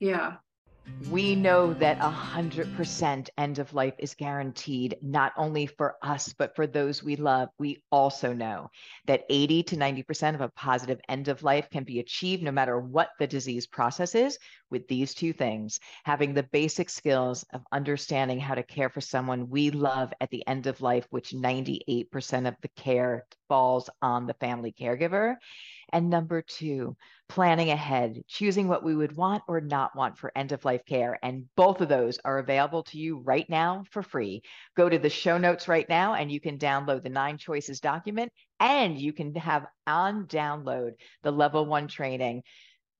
yeah 0.00 0.34
we 1.10 1.34
know 1.34 1.72
that 1.74 1.98
100% 1.98 3.28
end 3.38 3.58
of 3.58 3.72
life 3.72 3.94
is 3.98 4.14
guaranteed, 4.14 4.96
not 5.00 5.32
only 5.36 5.66
for 5.66 5.96
us, 6.02 6.34
but 6.36 6.54
for 6.54 6.66
those 6.66 7.02
we 7.02 7.16
love. 7.16 7.48
We 7.58 7.82
also 7.90 8.32
know 8.32 8.70
that 9.06 9.24
80 9.30 9.62
to 9.64 9.76
90% 9.76 10.34
of 10.34 10.40
a 10.40 10.48
positive 10.50 11.00
end 11.08 11.28
of 11.28 11.42
life 11.42 11.70
can 11.70 11.84
be 11.84 12.00
achieved 12.00 12.42
no 12.42 12.50
matter 12.50 12.78
what 12.78 13.10
the 13.18 13.26
disease 13.26 13.66
process 13.66 14.14
is, 14.14 14.38
with 14.70 14.86
these 14.88 15.14
two 15.14 15.32
things 15.32 15.80
having 16.04 16.34
the 16.34 16.42
basic 16.42 16.90
skills 16.90 17.44
of 17.52 17.62
understanding 17.72 18.38
how 18.38 18.54
to 18.54 18.62
care 18.62 18.90
for 18.90 19.00
someone 19.00 19.48
we 19.48 19.70
love 19.70 20.12
at 20.20 20.30
the 20.30 20.46
end 20.46 20.66
of 20.66 20.80
life, 20.80 21.06
which 21.10 21.30
98% 21.30 22.48
of 22.48 22.54
the 22.60 22.68
care 22.76 23.24
falls 23.48 23.88
on 24.02 24.26
the 24.26 24.34
family 24.34 24.74
caregiver 24.78 25.36
and 25.92 26.10
number 26.10 26.42
two, 26.42 26.96
planning 27.28 27.70
ahead, 27.70 28.22
choosing 28.26 28.68
what 28.68 28.82
we 28.82 28.94
would 28.94 29.16
want 29.16 29.42
or 29.48 29.60
not 29.60 29.96
want 29.96 30.16
for 30.18 30.32
end 30.34 30.52
of 30.52 30.64
life 30.64 30.84
care. 30.86 31.18
And 31.22 31.44
both 31.56 31.80
of 31.80 31.88
those 31.88 32.18
are 32.24 32.38
available 32.38 32.82
to 32.84 32.98
you 32.98 33.18
right 33.18 33.48
now 33.48 33.84
for 33.90 34.02
free. 34.02 34.42
Go 34.76 34.88
to 34.88 34.98
the 34.98 35.10
show 35.10 35.38
notes 35.38 35.68
right 35.68 35.88
now 35.88 36.14
and 36.14 36.30
you 36.30 36.40
can 36.40 36.58
download 36.58 37.02
the 37.02 37.08
nine 37.08 37.38
choices 37.38 37.80
document 37.80 38.32
and 38.60 38.98
you 38.98 39.12
can 39.12 39.34
have 39.34 39.66
on 39.86 40.26
download 40.26 40.92
the 41.22 41.30
level 41.30 41.64
one 41.66 41.88
training 41.88 42.42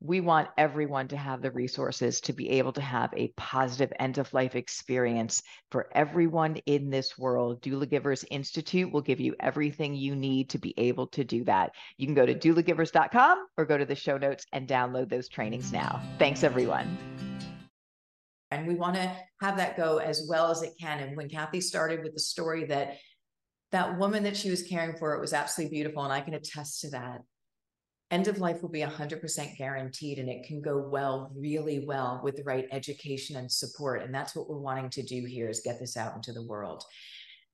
we 0.00 0.20
want 0.20 0.48
everyone 0.56 1.08
to 1.08 1.16
have 1.16 1.42
the 1.42 1.50
resources 1.50 2.20
to 2.20 2.32
be 2.32 2.50
able 2.50 2.72
to 2.72 2.80
have 2.80 3.12
a 3.16 3.32
positive 3.36 3.92
end 3.98 4.18
of 4.18 4.32
life 4.32 4.54
experience 4.54 5.42
for 5.70 5.88
everyone 5.92 6.56
in 6.66 6.88
this 6.88 7.18
world. 7.18 7.60
Doula 7.62 7.88
Givers 7.88 8.24
Institute 8.30 8.92
will 8.92 9.00
give 9.00 9.18
you 9.18 9.34
everything 9.40 9.94
you 9.94 10.14
need 10.14 10.50
to 10.50 10.58
be 10.58 10.72
able 10.78 11.08
to 11.08 11.24
do 11.24 11.42
that. 11.44 11.72
You 11.96 12.06
can 12.06 12.14
go 12.14 12.26
to 12.26 12.34
doulagivers.com 12.34 13.46
or 13.56 13.64
go 13.64 13.76
to 13.76 13.84
the 13.84 13.96
show 13.96 14.16
notes 14.16 14.46
and 14.52 14.68
download 14.68 15.08
those 15.08 15.28
trainings 15.28 15.72
now. 15.72 16.00
Thanks, 16.18 16.44
everyone. 16.44 16.96
And 18.52 18.68
we 18.68 18.76
want 18.76 18.94
to 18.94 19.12
have 19.40 19.56
that 19.56 19.76
go 19.76 19.98
as 19.98 20.26
well 20.28 20.50
as 20.50 20.62
it 20.62 20.74
can. 20.80 21.00
And 21.00 21.16
when 21.16 21.28
Cathy 21.28 21.60
started 21.60 22.04
with 22.04 22.14
the 22.14 22.20
story 22.20 22.64
that 22.66 22.96
that 23.72 23.98
woman 23.98 24.22
that 24.22 24.36
she 24.36 24.48
was 24.48 24.62
caring 24.62 24.96
for, 24.96 25.14
it 25.14 25.20
was 25.20 25.32
absolutely 25.32 25.76
beautiful. 25.76 26.04
And 26.04 26.12
I 26.12 26.20
can 26.20 26.34
attest 26.34 26.82
to 26.82 26.90
that 26.90 27.20
end 28.10 28.28
of 28.28 28.38
life 28.38 28.62
will 28.62 28.70
be 28.70 28.80
100% 28.80 29.58
guaranteed 29.58 30.18
and 30.18 30.28
it 30.28 30.46
can 30.46 30.62
go 30.62 30.78
well 30.78 31.30
really 31.36 31.84
well 31.86 32.20
with 32.24 32.36
the 32.36 32.44
right 32.44 32.66
education 32.72 33.36
and 33.36 33.50
support. 33.50 34.02
And 34.02 34.14
that's 34.14 34.34
what 34.34 34.48
we're 34.48 34.58
wanting 34.58 34.90
to 34.90 35.02
do 35.02 35.24
here 35.26 35.48
is 35.48 35.60
get 35.60 35.78
this 35.78 35.96
out 35.96 36.16
into 36.16 36.32
the 36.32 36.46
world. 36.46 36.84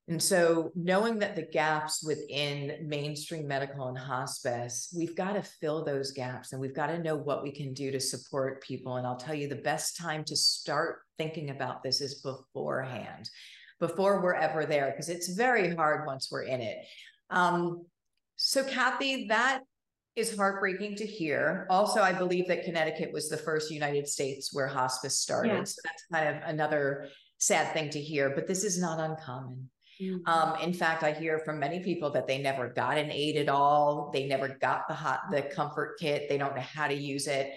And 0.06 0.22
so 0.22 0.70
knowing 0.74 1.18
that 1.20 1.34
the 1.34 1.46
gaps 1.50 2.04
within 2.04 2.86
mainstream 2.86 3.48
medical 3.48 3.88
and 3.88 3.96
hospice 3.96 4.94
we've 4.96 5.16
got 5.16 5.32
to 5.32 5.42
fill 5.42 5.82
those 5.82 6.12
gaps 6.12 6.52
and 6.52 6.60
we've 6.60 6.74
got 6.74 6.88
to 6.88 7.02
know 7.02 7.16
what 7.16 7.42
we 7.42 7.50
can 7.50 7.72
do 7.72 7.90
to 7.90 7.98
support 7.98 8.62
people. 8.62 8.96
And 8.96 9.06
i'll 9.06 9.16
tell 9.16 9.34
you 9.34 9.48
the 9.48 9.56
best 9.56 9.96
time 9.96 10.22
to 10.24 10.36
start 10.36 11.00
thinking 11.16 11.50
about 11.50 11.82
this 11.82 12.00
is 12.00 12.20
beforehand 12.20 13.30
before 13.80 14.22
we're 14.22 14.34
ever 14.34 14.66
there 14.66 14.90
because 14.90 15.08
it's 15.08 15.28
very 15.34 15.74
hard 15.74 16.06
once 16.06 16.28
we're 16.30 16.42
in 16.42 16.60
it. 16.60 16.78
Um, 17.30 17.86
so 18.36 18.62
cathy 18.62 19.28
that 19.28 19.62
is 20.16 20.36
heartbreaking 20.36 20.96
to 20.96 21.06
hear. 21.06 21.66
Also, 21.70 22.00
I 22.00 22.12
believe 22.12 22.46
that 22.48 22.64
Connecticut 22.64 23.12
was 23.12 23.28
the 23.28 23.36
first 23.36 23.70
United 23.70 24.08
States 24.08 24.50
where 24.52 24.68
hospice 24.68 25.18
started. 25.18 25.52
Yeah. 25.52 25.64
So 25.64 25.80
that's 25.84 26.04
kind 26.12 26.36
of 26.36 26.42
another 26.48 27.08
sad 27.38 27.72
thing 27.72 27.90
to 27.90 28.00
hear, 28.00 28.30
but 28.30 28.46
this 28.46 28.64
is 28.64 28.80
not 28.80 29.00
uncommon. 29.00 29.70
Mm-hmm. 30.00 30.28
Um, 30.28 30.60
in 30.60 30.72
fact, 30.72 31.02
I 31.02 31.12
hear 31.12 31.40
from 31.40 31.58
many 31.58 31.80
people 31.80 32.10
that 32.12 32.26
they 32.26 32.38
never 32.38 32.68
got 32.68 32.98
an 32.98 33.10
aid 33.10 33.36
at 33.36 33.48
all. 33.48 34.10
They 34.12 34.26
never 34.26 34.48
got 34.48 34.88
the 34.88 34.94
hot 34.94 35.20
the 35.30 35.42
comfort 35.42 35.98
kit. 36.00 36.28
They 36.28 36.38
don't 36.38 36.54
know 36.54 36.62
how 36.62 36.88
to 36.88 36.94
use 36.94 37.26
it. 37.26 37.52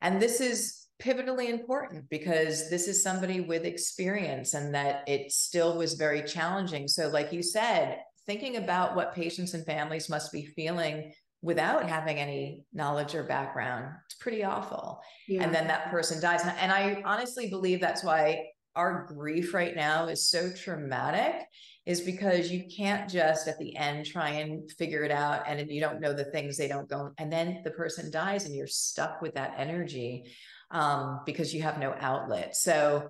And 0.00 0.20
this 0.20 0.40
is 0.40 0.86
pivotally 1.00 1.48
important 1.48 2.08
because 2.10 2.68
this 2.70 2.88
is 2.88 3.02
somebody 3.02 3.40
with 3.40 3.64
experience 3.64 4.54
and 4.54 4.74
that 4.74 5.08
it 5.08 5.32
still 5.32 5.76
was 5.76 5.94
very 5.94 6.22
challenging. 6.22 6.88
So, 6.88 7.08
like 7.08 7.32
you 7.32 7.42
said, 7.42 7.98
thinking 8.26 8.56
about 8.56 8.96
what 8.96 9.14
patients 9.14 9.54
and 9.54 9.64
families 9.64 10.08
must 10.08 10.32
be 10.32 10.46
feeling 10.46 11.12
without 11.42 11.88
having 11.88 12.18
any 12.18 12.64
knowledge 12.72 13.14
or 13.14 13.22
background. 13.24 13.86
It's 14.06 14.14
pretty 14.16 14.44
awful. 14.44 15.00
Yeah. 15.26 15.42
And 15.42 15.54
then 15.54 15.66
that 15.68 15.90
person 15.90 16.20
dies. 16.20 16.42
And 16.42 16.70
I 16.70 17.02
honestly 17.04 17.48
believe 17.48 17.80
that's 17.80 18.04
why 18.04 18.46
our 18.76 19.06
grief 19.06 19.52
right 19.54 19.74
now 19.74 20.06
is 20.06 20.28
so 20.28 20.50
traumatic 20.52 21.46
is 21.86 22.00
because 22.00 22.50
you 22.50 22.64
can't 22.74 23.10
just 23.10 23.48
at 23.48 23.58
the 23.58 23.76
end 23.76 24.06
try 24.06 24.30
and 24.30 24.70
figure 24.72 25.02
it 25.02 25.10
out 25.10 25.42
and 25.46 25.68
you 25.70 25.80
don't 25.80 26.00
know 26.00 26.12
the 26.12 26.24
things 26.26 26.56
they 26.56 26.68
don't 26.68 26.88
go 26.88 27.10
and 27.18 27.32
then 27.32 27.62
the 27.64 27.70
person 27.72 28.10
dies 28.10 28.44
and 28.44 28.54
you're 28.54 28.66
stuck 28.66 29.20
with 29.20 29.34
that 29.34 29.54
energy 29.56 30.24
um, 30.70 31.20
because 31.26 31.52
you 31.52 31.62
have 31.62 31.80
no 31.80 31.94
outlet 31.98 32.54
so 32.54 33.08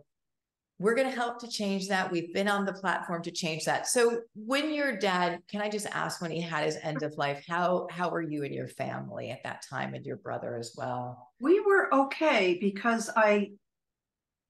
we're 0.81 0.95
going 0.95 1.09
to 1.09 1.15
help 1.15 1.39
to 1.39 1.47
change 1.47 1.89
that. 1.89 2.11
We've 2.11 2.33
been 2.33 2.49
on 2.49 2.65
the 2.65 2.73
platform 2.73 3.23
to 3.25 3.31
change 3.31 3.67
that. 3.67 3.87
So 3.87 4.23
when 4.35 4.73
your 4.73 4.97
dad 4.97 5.41
can 5.49 5.61
i 5.61 5.69
just 5.69 5.87
ask 5.93 6.23
when 6.23 6.31
he 6.31 6.41
had 6.41 6.65
his 6.65 6.79
end 6.83 7.03
of 7.03 7.17
life 7.19 7.45
how 7.47 7.87
how 7.91 8.09
were 8.09 8.23
you 8.23 8.45
and 8.45 8.55
your 8.55 8.67
family 8.67 9.31
at 9.31 9.45
that 9.45 9.63
time 9.69 9.95
and 9.95 10.05
your 10.07 10.17
brother 10.17 10.57
as 10.57 10.73
well? 10.77 11.29
We 11.39 11.61
were 11.61 11.95
okay 11.95 12.59
because 12.59 13.11
i 13.15 13.51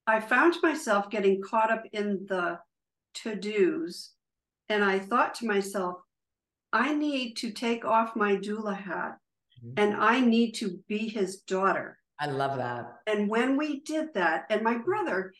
i 0.07 0.21
found 0.21 0.57
myself 0.63 1.11
getting 1.11 1.43
caught 1.43 1.73
up 1.73 1.83
in 1.93 2.27
the 2.29 2.59
to-dos 3.15 4.13
and 4.69 4.85
i 4.85 4.99
thought 4.99 5.35
to 5.35 5.47
myself 5.47 5.97
i 6.73 6.95
need 6.95 7.35
to 7.39 7.51
take 7.51 7.85
off 7.85 8.15
my 8.15 8.37
doula 8.37 8.77
hat 8.77 9.19
mm-hmm. 9.59 9.73
and 9.77 9.97
i 9.97 10.21
need 10.21 10.53
to 10.53 10.79
be 10.89 11.09
his 11.09 11.41
daughter. 11.41 11.99
I 12.23 12.27
love 12.27 12.59
that. 12.59 12.99
And 13.07 13.31
when 13.31 13.57
we 13.57 13.81
did 13.81 14.13
that 14.15 14.45
and 14.51 14.63
my 14.63 14.77
brother 14.77 15.33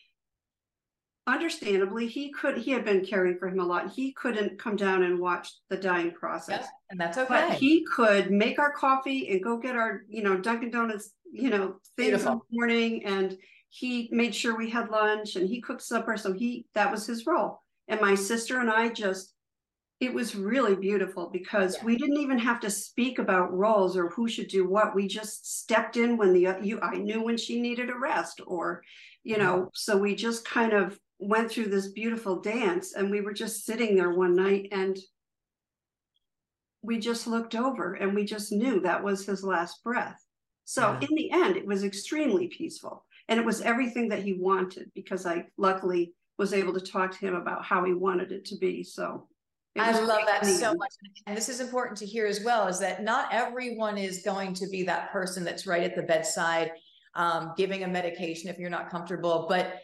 understandably 1.27 2.07
he 2.07 2.31
could 2.31 2.57
he 2.57 2.71
had 2.71 2.83
been 2.83 3.05
caring 3.05 3.37
for 3.37 3.47
him 3.47 3.59
a 3.59 3.65
lot. 3.65 3.91
He 3.91 4.13
couldn't 4.13 4.59
come 4.59 4.75
down 4.75 5.03
and 5.03 5.19
watch 5.19 5.49
the 5.69 5.77
dying 5.77 6.11
process. 6.11 6.67
And 6.89 6.99
that's 6.99 7.17
okay. 7.17 7.27
but 7.29 7.53
he 7.53 7.85
could 7.85 8.31
make 8.31 8.59
our 8.59 8.71
coffee 8.73 9.29
and 9.29 9.43
go 9.43 9.57
get 9.57 9.75
our 9.75 10.01
you 10.07 10.23
know 10.23 10.37
dunkin 10.37 10.71
donuts 10.71 11.11
you 11.31 11.49
know 11.49 11.75
things 11.95 12.25
in 12.25 12.25
the 12.25 12.39
morning 12.51 13.05
and 13.05 13.37
he 13.69 14.09
made 14.11 14.35
sure 14.35 14.57
we 14.57 14.69
had 14.69 14.89
lunch 14.89 15.37
and 15.37 15.47
he 15.47 15.61
cooked 15.61 15.81
supper 15.81 16.17
so 16.17 16.33
he 16.33 16.65
that 16.73 16.91
was 16.91 17.05
his 17.05 17.25
role. 17.25 17.61
And 17.87 17.99
my 17.99 18.15
sister 18.15 18.59
and 18.59 18.69
i 18.69 18.89
just 18.89 19.33
it 19.99 20.11
was 20.11 20.35
really 20.35 20.75
beautiful 20.75 21.29
because 21.31 21.77
yeah. 21.77 21.85
we 21.85 21.95
didn't 21.95 22.17
even 22.17 22.39
have 22.39 22.59
to 22.61 22.71
speak 22.71 23.19
about 23.19 23.53
roles 23.53 23.95
or 23.95 24.09
who 24.09 24.27
should 24.27 24.47
do 24.47 24.67
what. 24.67 24.95
We 24.95 25.07
just 25.07 25.59
stepped 25.59 25.95
in 25.95 26.17
when 26.17 26.33
the 26.33 26.57
you 26.63 26.79
i 26.81 26.97
knew 26.97 27.23
when 27.23 27.37
she 27.37 27.61
needed 27.61 27.91
a 27.91 27.97
rest 27.97 28.41
or 28.47 28.81
you 29.23 29.37
know 29.37 29.53
mm-hmm. 29.53 29.67
so 29.73 29.97
we 29.97 30.15
just 30.15 30.43
kind 30.43 30.73
of 30.73 30.97
went 31.21 31.51
through 31.51 31.67
this 31.67 31.89
beautiful 31.89 32.41
dance 32.41 32.95
and 32.95 33.11
we 33.11 33.21
were 33.21 33.33
just 33.33 33.65
sitting 33.65 33.95
there 33.95 34.11
one 34.11 34.35
night 34.35 34.67
and 34.71 34.97
we 36.81 36.97
just 36.97 37.27
looked 37.27 37.55
over 37.55 37.93
and 37.93 38.15
we 38.15 38.25
just 38.25 38.51
knew 38.51 38.79
that 38.79 39.03
was 39.03 39.25
his 39.25 39.43
last 39.43 39.83
breath. 39.83 40.19
So 40.65 40.81
yeah. 40.81 41.07
in 41.07 41.15
the 41.15 41.31
end, 41.31 41.57
it 41.57 41.65
was 41.65 41.83
extremely 41.83 42.47
peaceful 42.47 43.05
and 43.29 43.39
it 43.39 43.45
was 43.45 43.61
everything 43.61 44.09
that 44.09 44.23
he 44.23 44.33
wanted 44.33 44.91
because 44.95 45.25
I 45.25 45.45
luckily 45.57 46.13
was 46.39 46.53
able 46.53 46.73
to 46.73 46.79
talk 46.79 47.11
to 47.11 47.19
him 47.19 47.35
about 47.35 47.63
how 47.63 47.83
he 47.85 47.93
wanted 47.93 48.31
it 48.31 48.45
to 48.45 48.57
be. 48.57 48.83
So 48.83 49.27
I 49.77 49.99
love 49.99 50.21
that 50.25 50.45
so 50.45 50.73
much. 50.73 50.91
And 51.27 51.37
this 51.37 51.49
is 51.49 51.59
important 51.59 51.97
to 51.99 52.05
hear 52.05 52.25
as 52.25 52.43
well 52.43 52.67
is 52.67 52.79
that 52.79 53.03
not 53.03 53.29
everyone 53.31 53.97
is 53.97 54.23
going 54.23 54.53
to 54.55 54.67
be 54.67 54.83
that 54.83 55.11
person 55.11 55.43
that's 55.43 55.67
right 55.67 55.83
at 55.83 55.95
the 55.95 56.01
bedside 56.01 56.71
um, 57.13 57.53
giving 57.57 57.83
a 57.83 57.87
medication 57.87 58.49
if 58.49 58.57
you're 58.57 58.69
not 58.69 58.89
comfortable, 58.89 59.45
but 59.47 59.81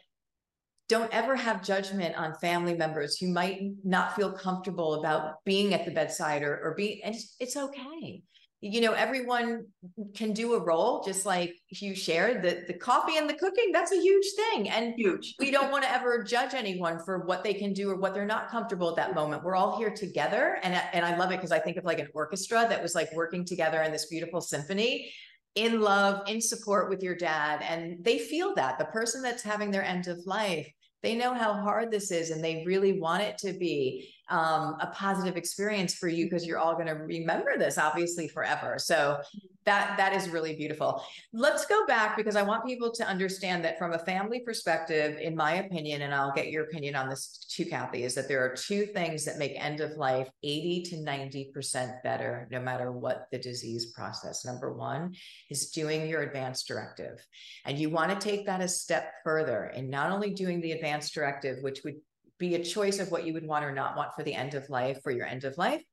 don't 0.89 1.13
ever 1.13 1.35
have 1.35 1.63
judgment 1.63 2.15
on 2.15 2.33
family 2.35 2.73
members 2.73 3.17
who 3.17 3.27
might 3.27 3.59
not 3.83 4.15
feel 4.15 4.31
comfortable 4.31 4.95
about 4.95 5.43
being 5.43 5.73
at 5.73 5.85
the 5.85 5.91
bedside 5.91 6.43
or, 6.43 6.59
or 6.63 6.73
being, 6.75 7.01
and 7.03 7.15
it's, 7.15 7.35
it's 7.39 7.57
okay. 7.57 8.23
You 8.59 8.81
know, 8.81 8.93
everyone 8.93 9.67
can 10.15 10.33
do 10.33 10.55
a 10.55 10.59
role, 10.59 11.03
just 11.03 11.27
like 11.27 11.53
you 11.69 11.93
shared 11.93 12.41
the, 12.41 12.63
the 12.67 12.73
coffee 12.73 13.17
and 13.17 13.29
the 13.29 13.35
cooking. 13.35 13.71
That's 13.71 13.91
a 13.91 14.01
huge 14.01 14.25
thing. 14.35 14.69
And 14.69 14.95
huge. 14.97 15.35
we 15.39 15.51
don't 15.51 15.69
want 15.69 15.83
to 15.83 15.91
ever 15.91 16.23
judge 16.23 16.55
anyone 16.55 16.99
for 17.05 17.19
what 17.19 17.43
they 17.43 17.53
can 17.53 17.71
do 17.71 17.91
or 17.91 17.97
what 17.97 18.15
they're 18.15 18.25
not 18.25 18.49
comfortable 18.49 18.89
at 18.89 18.95
that 18.95 19.13
moment. 19.13 19.43
We're 19.43 19.55
all 19.55 19.77
here 19.77 19.91
together. 19.91 20.57
And, 20.63 20.73
and 20.91 21.05
I 21.05 21.15
love 21.17 21.31
it 21.31 21.35
because 21.35 21.51
I 21.51 21.59
think 21.59 21.77
of 21.77 21.85
like 21.85 21.99
an 21.99 22.07
orchestra 22.15 22.65
that 22.67 22.81
was 22.81 22.95
like 22.95 23.13
working 23.13 23.45
together 23.45 23.83
in 23.83 23.91
this 23.91 24.07
beautiful 24.07 24.41
symphony 24.41 25.11
in 25.57 25.81
love, 25.81 26.21
in 26.27 26.39
support 26.39 26.87
with 26.87 27.01
your 27.01 27.15
dad. 27.15 27.63
And 27.67 28.03
they 28.03 28.19
feel 28.19 28.53
that 28.55 28.77
the 28.77 28.85
person 28.85 29.23
that's 29.23 29.43
having 29.43 29.71
their 29.71 29.83
end 29.83 30.07
of 30.07 30.19
life 30.25 30.67
they 31.03 31.15
know 31.15 31.33
how 31.33 31.53
hard 31.53 31.91
this 31.91 32.11
is 32.11 32.31
and 32.31 32.43
they 32.43 32.63
really 32.65 32.99
want 32.99 33.23
it 33.23 33.37
to 33.39 33.53
be 33.53 34.09
um, 34.29 34.77
a 34.79 34.87
positive 34.93 35.37
experience 35.37 35.95
for 35.95 36.07
you 36.07 36.25
because 36.25 36.45
you're 36.45 36.59
all 36.59 36.73
going 36.73 36.87
to 36.87 36.93
remember 36.93 37.57
this 37.57 37.77
obviously 37.77 38.27
forever. 38.27 38.77
So 38.77 39.19
that 39.65 39.97
that 39.97 40.13
is 40.13 40.29
really 40.29 40.55
beautiful. 40.55 41.03
Let's 41.33 41.65
go 41.65 41.85
back 41.85 42.15
because 42.15 42.35
i 42.35 42.41
want 42.41 42.65
people 42.65 42.91
to 42.91 43.05
understand 43.05 43.63
that 43.65 43.77
from 43.77 43.93
a 43.93 43.99
family 43.99 44.39
perspective 44.39 45.17
in 45.19 45.35
my 45.35 45.55
opinion 45.55 46.01
and 46.03 46.13
i'll 46.13 46.31
get 46.31 46.47
your 46.47 46.63
opinion 46.63 46.95
on 46.95 47.09
this 47.09 47.45
too 47.49 47.65
cathy 47.65 48.03
is 48.03 48.15
that 48.15 48.27
there 48.27 48.43
are 48.43 48.55
two 48.55 48.85
things 48.85 49.25
that 49.25 49.37
make 49.37 49.53
end 49.57 49.81
of 49.81 49.91
life 49.97 50.29
80 50.43 50.83
to 50.83 51.01
90 51.01 51.51
percent 51.53 51.91
better 52.03 52.47
no 52.51 52.61
matter 52.61 52.91
what 52.91 53.27
the 53.31 53.37
disease 53.37 53.87
process. 53.87 54.45
Number 54.45 54.73
one 54.73 55.15
is 55.49 55.69
doing 55.71 56.07
your 56.07 56.21
advance 56.21 56.63
directive 56.63 57.25
and 57.65 57.77
you 57.77 57.89
want 57.89 58.11
to 58.11 58.17
take 58.17 58.45
that 58.45 58.61
a 58.61 58.67
step 58.67 59.13
further 59.23 59.65
and 59.75 59.89
not 59.89 60.11
only 60.11 60.31
doing 60.31 60.61
the 60.61 60.71
advance 60.71 61.11
directive 61.11 61.57
which 61.61 61.83
would 61.83 61.95
be 62.39 62.55
a 62.55 62.63
choice 62.63 62.99
of 62.99 63.11
what 63.11 63.25
you 63.25 63.33
would 63.33 63.47
want 63.47 63.65
or 63.65 63.73
not 63.73 63.97
want 63.97 64.13
for 64.15 64.23
the 64.23 64.33
end 64.33 64.53
of 64.53 64.69
life 64.69 65.01
for 65.03 65.11
your 65.11 65.25
end 65.25 65.43
of 65.43 65.57
life 65.57 65.83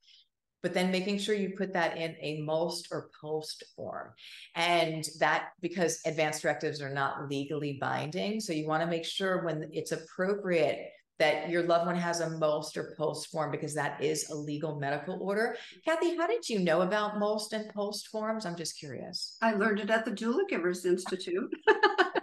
but 0.64 0.72
then 0.72 0.90
making 0.90 1.18
sure 1.18 1.34
you 1.34 1.50
put 1.50 1.74
that 1.74 1.98
in 1.98 2.16
a 2.22 2.40
MOST 2.40 2.88
or 2.90 3.10
POST 3.20 3.64
form. 3.76 4.08
And 4.54 5.06
that 5.20 5.50
because 5.60 6.00
advanced 6.06 6.40
directives 6.40 6.80
are 6.80 6.88
not 6.88 7.28
legally 7.28 7.76
binding. 7.78 8.40
So 8.40 8.54
you 8.54 8.66
want 8.66 8.82
to 8.82 8.86
make 8.86 9.04
sure 9.04 9.44
when 9.44 9.68
it's 9.74 9.92
appropriate 9.92 10.88
that 11.18 11.50
your 11.50 11.64
loved 11.64 11.84
one 11.84 11.96
has 11.96 12.20
a 12.20 12.30
MOST 12.38 12.78
or 12.78 12.94
POST 12.96 13.30
form 13.30 13.50
because 13.50 13.74
that 13.74 14.02
is 14.02 14.30
a 14.30 14.34
legal 14.34 14.80
medical 14.80 15.22
order. 15.22 15.54
Cathy, 15.84 16.16
how 16.16 16.26
did 16.26 16.48
you 16.48 16.60
know 16.60 16.80
about 16.80 17.18
MOST 17.18 17.52
and 17.52 17.68
POST 17.74 18.08
forms? 18.08 18.46
I'm 18.46 18.56
just 18.56 18.78
curious. 18.78 19.36
I 19.42 19.52
learned 19.52 19.80
it 19.80 19.90
at 19.90 20.06
the 20.06 20.12
Doula 20.12 20.48
Givers 20.48 20.86
Institute. 20.86 21.54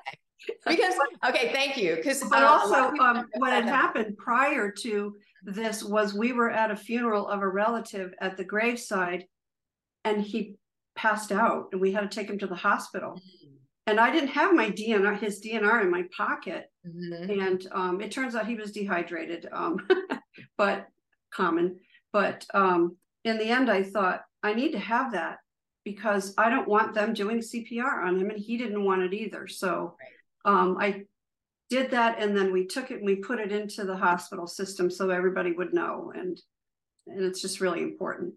because 0.66 0.96
okay, 1.28 1.52
thank 1.52 1.78
you. 1.78 1.96
Because 1.96 2.24
but 2.24 2.44
uh, 2.44 2.48
also 2.48 2.96
um, 2.98 3.28
what 3.38 3.52
had 3.52 3.66
happened 3.66 4.18
prior 4.18 4.72
to 4.72 5.16
this 5.44 5.84
was 5.84 6.14
we 6.14 6.34
were 6.34 6.50
at 6.50 6.72
a 6.72 6.76
funeral 6.76 7.28
of 7.28 7.42
a 7.42 7.48
relative 7.48 8.14
at 8.22 8.38
the 8.38 8.44
graveside 8.44 9.26
and 10.04 10.22
he 10.22 10.56
passed 10.96 11.32
out 11.32 11.70
and 11.72 11.82
we 11.82 11.92
had 11.92 12.02
to 12.02 12.16
take 12.16 12.30
him 12.30 12.38
to 12.38 12.48
the 12.48 12.56
hospital 12.56 13.12
mm-hmm. 13.14 13.56
and 13.88 14.00
i 14.00 14.12
didn't 14.12 14.30
have 14.30 14.54
my 14.54 14.70
dnr 14.70 15.18
his 15.18 15.42
dnr 15.42 15.82
in 15.82 15.90
my 15.90 16.04
pocket 16.16 16.66
mm-hmm. 16.86 17.40
and 17.40 17.68
um, 17.72 18.02
it 18.02 18.12
turns 18.12 18.36
out 18.36 18.46
he 18.46 18.56
was 18.56 18.72
dehydrated 18.72 19.48
um, 19.52 19.78
but 20.58 20.88
common 21.34 21.78
but 22.12 22.46
um, 22.54 22.96
in 23.24 23.38
the 23.38 23.46
end 23.46 23.70
i 23.70 23.82
thought 23.82 24.22
i 24.44 24.54
need 24.54 24.72
to 24.72 24.80
have 24.80 25.14
that 25.14 25.38
because 25.84 26.34
i 26.38 26.50
don't 26.50 26.68
want 26.68 26.94
them 26.94 27.14
doing 27.14 27.40
cpr 27.40 28.06
on 28.06 28.20
him 28.20 28.30
and 28.30 28.40
he 28.40 28.58
didn't 28.58 28.84
want 28.84 29.02
it 29.02 29.14
either 29.14 29.48
so 29.48 29.96
um, 30.46 30.78
i 30.80 31.04
did 31.70 31.92
that 31.92 32.22
and 32.22 32.36
then 32.36 32.52
we 32.52 32.68
took 32.68 32.92
it 32.92 32.98
and 32.98 33.06
we 33.06 33.16
put 33.16 33.40
it 33.40 33.52
into 33.52 33.86
the 33.86 33.96
hospital 33.96 34.46
system 34.46 34.92
so 34.92 35.10
everybody 35.10 35.54
would 35.54 35.74
know 35.74 36.12
and 36.16 36.42
and 37.08 37.24
it's 37.24 37.42
just 37.42 37.62
really 37.62 37.82
important. 37.82 38.34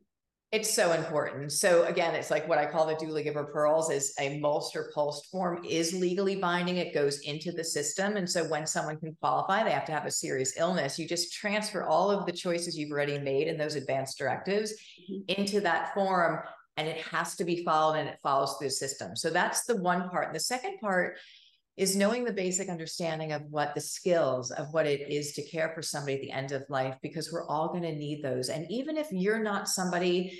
It's 0.52 0.72
so 0.72 0.92
important. 0.92 1.50
So 1.50 1.84
again 1.84 2.14
it's 2.14 2.30
like 2.30 2.48
what 2.48 2.58
i 2.58 2.66
call 2.66 2.86
the 2.86 2.94
doula 2.94 3.24
giver 3.24 3.44
pearls 3.44 3.90
is 3.90 4.14
a 4.20 4.38
MOST 4.38 4.76
or 4.76 4.92
POST 4.94 5.30
form 5.30 5.64
is 5.68 5.92
legally 5.92 6.36
binding. 6.36 6.76
It 6.76 6.94
goes 6.94 7.18
into 7.20 7.50
the 7.50 7.64
system. 7.64 8.16
And 8.16 8.30
so 8.30 8.44
when 8.44 8.66
someone 8.66 8.98
can 8.98 9.16
qualify 9.20 9.64
they 9.64 9.72
have 9.72 9.84
to 9.86 9.92
have 9.92 10.06
a 10.06 10.12
serious 10.12 10.54
illness. 10.56 10.96
You 10.98 11.08
just 11.08 11.34
transfer 11.34 11.84
all 11.84 12.10
of 12.10 12.26
the 12.26 12.32
choices 12.32 12.78
you've 12.78 12.92
already 12.92 13.18
made 13.18 13.48
in 13.48 13.58
those 13.58 13.74
advanced 13.74 14.16
directives 14.16 14.72
mm-hmm. 15.10 15.40
into 15.40 15.60
that 15.62 15.92
form 15.92 16.40
and 16.76 16.86
it 16.86 16.98
has 16.98 17.34
to 17.36 17.44
be 17.44 17.64
followed 17.64 17.98
and 17.98 18.08
it 18.08 18.18
follows 18.22 18.54
through 18.58 18.68
the 18.68 18.74
system. 18.74 19.16
So 19.16 19.30
that's 19.30 19.64
the 19.64 19.76
one 19.76 20.08
part. 20.08 20.26
And 20.26 20.36
the 20.36 20.40
second 20.40 20.78
part 20.78 21.16
is 21.76 21.96
knowing 21.96 22.24
the 22.24 22.32
basic 22.32 22.68
understanding 22.68 23.32
of 23.32 23.42
what 23.50 23.74
the 23.74 23.80
skills 23.80 24.50
of 24.52 24.72
what 24.72 24.86
it 24.86 25.10
is 25.10 25.32
to 25.32 25.42
care 25.42 25.72
for 25.74 25.82
somebody 25.82 26.14
at 26.14 26.20
the 26.20 26.30
end 26.30 26.52
of 26.52 26.64
life 26.68 26.96
because 27.02 27.32
we're 27.32 27.46
all 27.48 27.68
going 27.68 27.82
to 27.82 27.94
need 27.94 28.22
those. 28.22 28.48
And 28.48 28.66
even 28.70 28.96
if 28.96 29.08
you're 29.10 29.42
not 29.42 29.68
somebody 29.68 30.38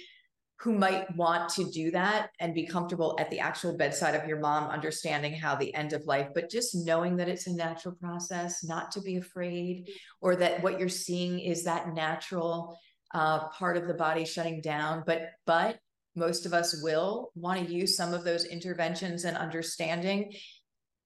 who 0.60 0.72
might 0.72 1.14
want 1.16 1.48
to 1.50 1.70
do 1.70 1.90
that 1.90 2.30
and 2.40 2.54
be 2.54 2.66
comfortable 2.66 3.16
at 3.18 3.28
the 3.30 3.40
actual 3.40 3.76
bedside 3.76 4.14
of 4.14 4.28
your 4.28 4.38
mom 4.38 4.70
understanding 4.70 5.34
how 5.34 5.54
the 5.54 5.74
end 5.74 5.92
of 5.92 6.06
life 6.06 6.28
but 6.34 6.48
just 6.48 6.74
knowing 6.74 7.16
that 7.16 7.28
it's 7.28 7.46
a 7.46 7.52
natural 7.52 7.94
process 7.96 8.62
not 8.64 8.92
to 8.92 9.00
be 9.00 9.16
afraid 9.16 9.88
or 10.20 10.36
that 10.36 10.62
what 10.62 10.78
you're 10.78 10.88
seeing 10.88 11.40
is 11.40 11.64
that 11.64 11.92
natural 11.92 12.78
uh, 13.14 13.48
part 13.48 13.76
of 13.76 13.86
the 13.86 13.94
body 13.94 14.24
shutting 14.24 14.60
down 14.60 15.02
but 15.06 15.30
but 15.44 15.78
most 16.16 16.46
of 16.46 16.54
us 16.54 16.80
will 16.82 17.32
want 17.34 17.66
to 17.66 17.74
use 17.74 17.96
some 17.96 18.14
of 18.14 18.24
those 18.24 18.44
interventions 18.44 19.24
and 19.24 19.36
understanding 19.36 20.32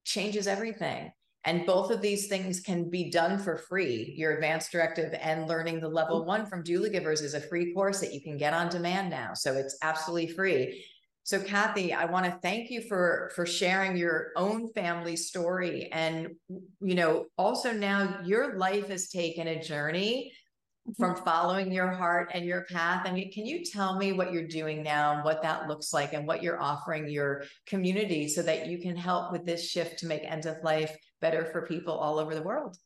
changes 0.08 0.46
everything 0.46 1.12
And 1.44 1.64
both 1.64 1.90
of 1.90 2.02
these 2.02 2.26
things 2.26 2.60
can 2.60 2.90
be 2.90 3.10
done 3.10 3.38
for 3.38 3.56
free. 3.56 4.14
Your 4.16 4.32
advanced 4.34 4.72
directive 4.72 5.14
and 5.30 5.48
learning 5.48 5.80
the 5.80 5.88
level 5.88 6.24
one 6.24 6.44
from 6.46 6.64
Doula 6.64 6.90
Givers 6.90 7.22
is 7.22 7.34
a 7.34 7.40
free 7.40 7.72
course 7.72 8.00
that 8.00 8.12
you 8.12 8.20
can 8.20 8.36
get 8.36 8.52
on 8.52 8.68
demand 8.68 9.08
now. 9.08 9.30
So 9.34 9.54
it's 9.54 9.78
absolutely 9.82 10.28
free. 10.34 10.84
So 11.22 11.38
Cathy, 11.40 11.92
I 11.92 12.06
want 12.06 12.26
to 12.26 12.38
thank 12.42 12.70
you 12.70 12.80
for 12.90 13.30
for 13.36 13.46
sharing 13.46 13.96
your 13.96 14.18
own 14.36 14.72
family 14.72 15.16
story 15.16 15.88
and 15.92 16.28
you 16.80 16.94
know 17.00 17.26
also 17.36 17.70
now 17.72 18.20
your 18.24 18.56
life 18.66 18.88
has 18.88 19.08
taken 19.08 19.46
a 19.48 19.62
journey 19.62 20.32
from 20.96 21.16
following 21.16 21.72
your 21.72 21.90
heart 21.90 22.30
and 22.34 22.44
your 22.44 22.64
path. 22.64 23.06
And 23.06 23.16
can 23.32 23.46
you 23.46 23.64
tell 23.64 23.96
me 23.96 24.12
what 24.12 24.32
you're 24.32 24.46
doing 24.46 24.82
now 24.82 25.22
what 25.24 25.42
that 25.42 25.68
looks 25.68 25.92
like 25.92 26.12
and 26.12 26.26
what 26.26 26.42
you're 26.42 26.60
offering 26.60 27.08
your 27.08 27.44
community 27.66 28.28
so 28.28 28.42
that 28.42 28.66
you 28.68 28.78
can 28.78 28.96
help 28.96 29.32
with 29.32 29.44
this 29.44 29.68
shift 29.68 29.98
to 30.00 30.06
make 30.06 30.24
end 30.24 30.46
of 30.46 30.62
life 30.62 30.96
better 31.20 31.46
for 31.46 31.66
people 31.66 31.94
all 31.94 32.18
over 32.18 32.34
the 32.34 32.42
world? 32.42 32.76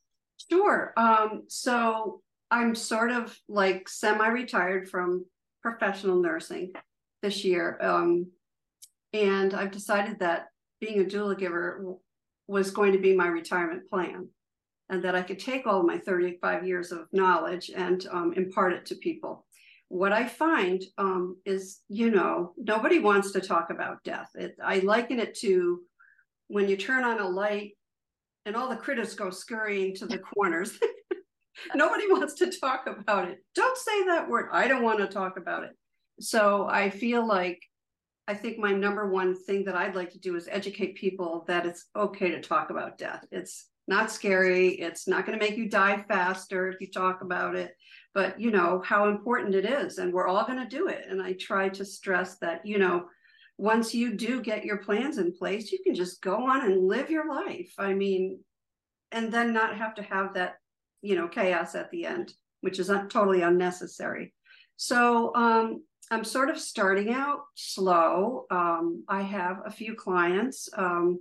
Sure. 0.51 0.93
Um, 0.97 1.45
so 1.49 2.23
I'm 2.51 2.75
sort 2.75 3.13
of 3.13 3.37
like 3.49 3.89
semi 3.89 4.29
retired 4.29 4.89
from 4.89 5.25
professional 5.63 6.21
nursing 6.21 6.73
this 7.23 7.45
year. 7.45 7.79
Um, 7.81 8.31
and 9.13 9.55
I've 9.55 9.71
decided 9.71 10.19
that 10.21 10.47
being 10.81 11.01
a 11.01 11.05
doula 11.05 11.39
giver 11.39 11.95
was 12.49 12.71
going 12.71 12.93
to 12.93 12.99
be 12.99 13.15
my 13.15 13.29
retirement 13.29 13.89
plan 13.89 14.29
and 14.93 15.03
that 15.03 15.15
I 15.15 15.23
could 15.23 15.39
take 15.39 15.67
all 15.67 15.83
my 15.83 15.97
35 15.97 16.67
years 16.67 16.93
of 16.93 17.09
knowledge 17.13 17.71
and 17.75 18.07
um, 18.11 18.35
impart 18.35 18.75
it 18.75 18.85
to 18.87 18.95
people. 18.95 19.47
What 19.89 20.13
I 20.13 20.29
find 20.29 20.83
um, 20.99 21.39
is, 21.47 21.81
you 21.89 22.11
know, 22.11 22.53
nobody 22.59 22.99
wants 22.99 23.33
to 23.33 23.41
talk 23.41 23.71
about 23.71 24.05
death. 24.05 24.29
It, 24.35 24.55
I 24.63 24.81
liken 24.81 25.19
it 25.19 25.35
to 25.39 25.81
when 26.49 26.69
you 26.69 26.77
turn 26.77 27.05
on 27.05 27.21
a 27.21 27.29
light 27.29 27.73
and 28.45 28.55
all 28.55 28.69
the 28.69 28.77
critters 28.77 29.15
go 29.15 29.31
scurrying 29.31 29.95
to 29.97 30.07
the 30.07 30.19
corners. 30.19 30.79
nobody 31.75 32.05
wants 32.11 32.35
to 32.35 32.53
talk 32.53 32.87
about 32.87 33.31
it. 33.31 33.39
Don't 33.55 33.79
say 33.79 34.05
that 34.05 34.29
word. 34.29 34.51
I 34.53 34.69
don't 34.69 34.83
want 34.83 34.99
to 34.99 35.07
talk 35.07 35.39
about 35.39 35.65
it. 35.65 35.73
So 36.21 36.69
I 36.69 36.91
feel 36.91 37.27
like 37.27 37.63
I 38.29 38.35
think 38.35 38.59
my 38.59 38.73
number 38.73 39.09
one 39.09 39.35
thing 39.35 39.65
that 39.65 39.75
I'd 39.75 39.97
like 39.97 40.11
to 40.13 40.21
do 40.21 40.37
is 40.37 40.49
educate 40.51 40.97
people 40.97 41.47
that 41.49 41.65
it's 41.65 41.87
okay 41.97 42.31
to 42.33 42.43
talk 42.43 42.69
about 42.69 42.99
death. 42.99 43.25
It's 43.33 43.69
not 43.89 44.11
scary. 44.11 44.69
It's 44.69 45.09
not 45.09 45.27
going 45.27 45.39
to 45.39 45.45
make 45.45 45.57
you 45.57 45.69
die 45.69 46.05
faster 46.09 46.69
if 46.69 46.81
you 46.81 46.91
talk 46.91 47.23
about 47.23 47.57
it, 47.57 47.77
but 48.15 48.41
you 48.41 48.51
know 48.51 48.83
how 48.85 49.09
important 49.09 49.55
it 49.55 49.65
is. 49.65 49.99
And 49.99 50.13
we're 50.13 50.29
all 50.29 50.47
going 50.47 50.59
to 50.59 50.77
do 50.77 50.89
it. 50.89 51.05
And 51.09 51.21
I 51.21 51.33
try 51.35 51.69
to 51.71 51.85
stress 51.85 52.39
that, 52.39 52.65
you 52.65 52.79
know, 52.79 53.07
once 53.59 53.95
you 53.95 54.15
do 54.15 54.41
get 54.41 54.65
your 54.65 54.79
plans 54.79 55.19
in 55.19 55.33
place, 55.33 55.71
you 55.73 55.79
can 55.85 55.95
just 55.95 56.23
go 56.23 56.49
on 56.49 56.65
and 56.65 56.89
live 56.89 57.11
your 57.11 57.29
life. 57.29 57.73
I 57.79 57.95
mean, 57.95 58.41
and 59.11 59.33
then 59.33 59.53
not 59.53 59.77
have 59.77 59.95
to 59.97 60.03
have 60.03 60.35
that, 60.35 60.57
you 61.03 61.17
know, 61.17 61.29
chaos 61.29 61.75
at 61.75 61.91
the 61.91 62.07
end, 62.07 62.33
which 62.61 62.79
is 62.79 62.91
totally 63.11 63.43
unnecessary. 63.43 64.33
So 64.77 65.35
um, 65.35 65.85
I'm 66.11 66.25
sort 66.25 66.51
of 66.51 66.59
starting 66.59 67.13
out 67.13 67.41
slow. 67.55 68.47
Um, 68.51 69.05
I 69.09 69.23
have 69.23 69.61
a 69.65 69.71
few 69.71 69.95
clients. 69.95 70.69
Um, 70.77 71.21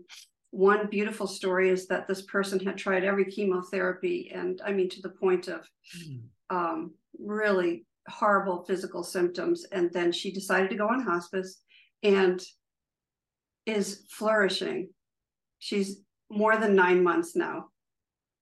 one 0.52 0.88
beautiful 0.88 1.28
story 1.28 1.70
is 1.70 1.88
that 1.88 2.08
this 2.08 2.22
person 2.24 2.60
had 2.60 2.78
tried 2.78 3.04
every 3.04 3.26
chemotherapy 3.26 4.32
and 4.34 4.62
i 4.66 4.72
mean 4.72 4.90
to 4.90 5.02
the 5.02 5.10
point 5.10 5.48
of 5.48 5.62
mm. 5.98 6.22
um, 6.50 6.92
really 7.18 7.86
horrible 8.08 8.64
physical 8.64 9.04
symptoms. 9.04 9.66
And 9.72 9.92
then 9.92 10.12
she 10.12 10.32
decided 10.32 10.70
to 10.70 10.76
go 10.76 10.88
on 10.88 11.02
hospice 11.02 11.62
and 12.04 12.42
is 13.66 14.06
flourishing. 14.10 14.90
She's 15.60 16.02
more 16.30 16.58
than 16.58 16.76
nine 16.76 17.04
months 17.04 17.36
now. 17.36 17.66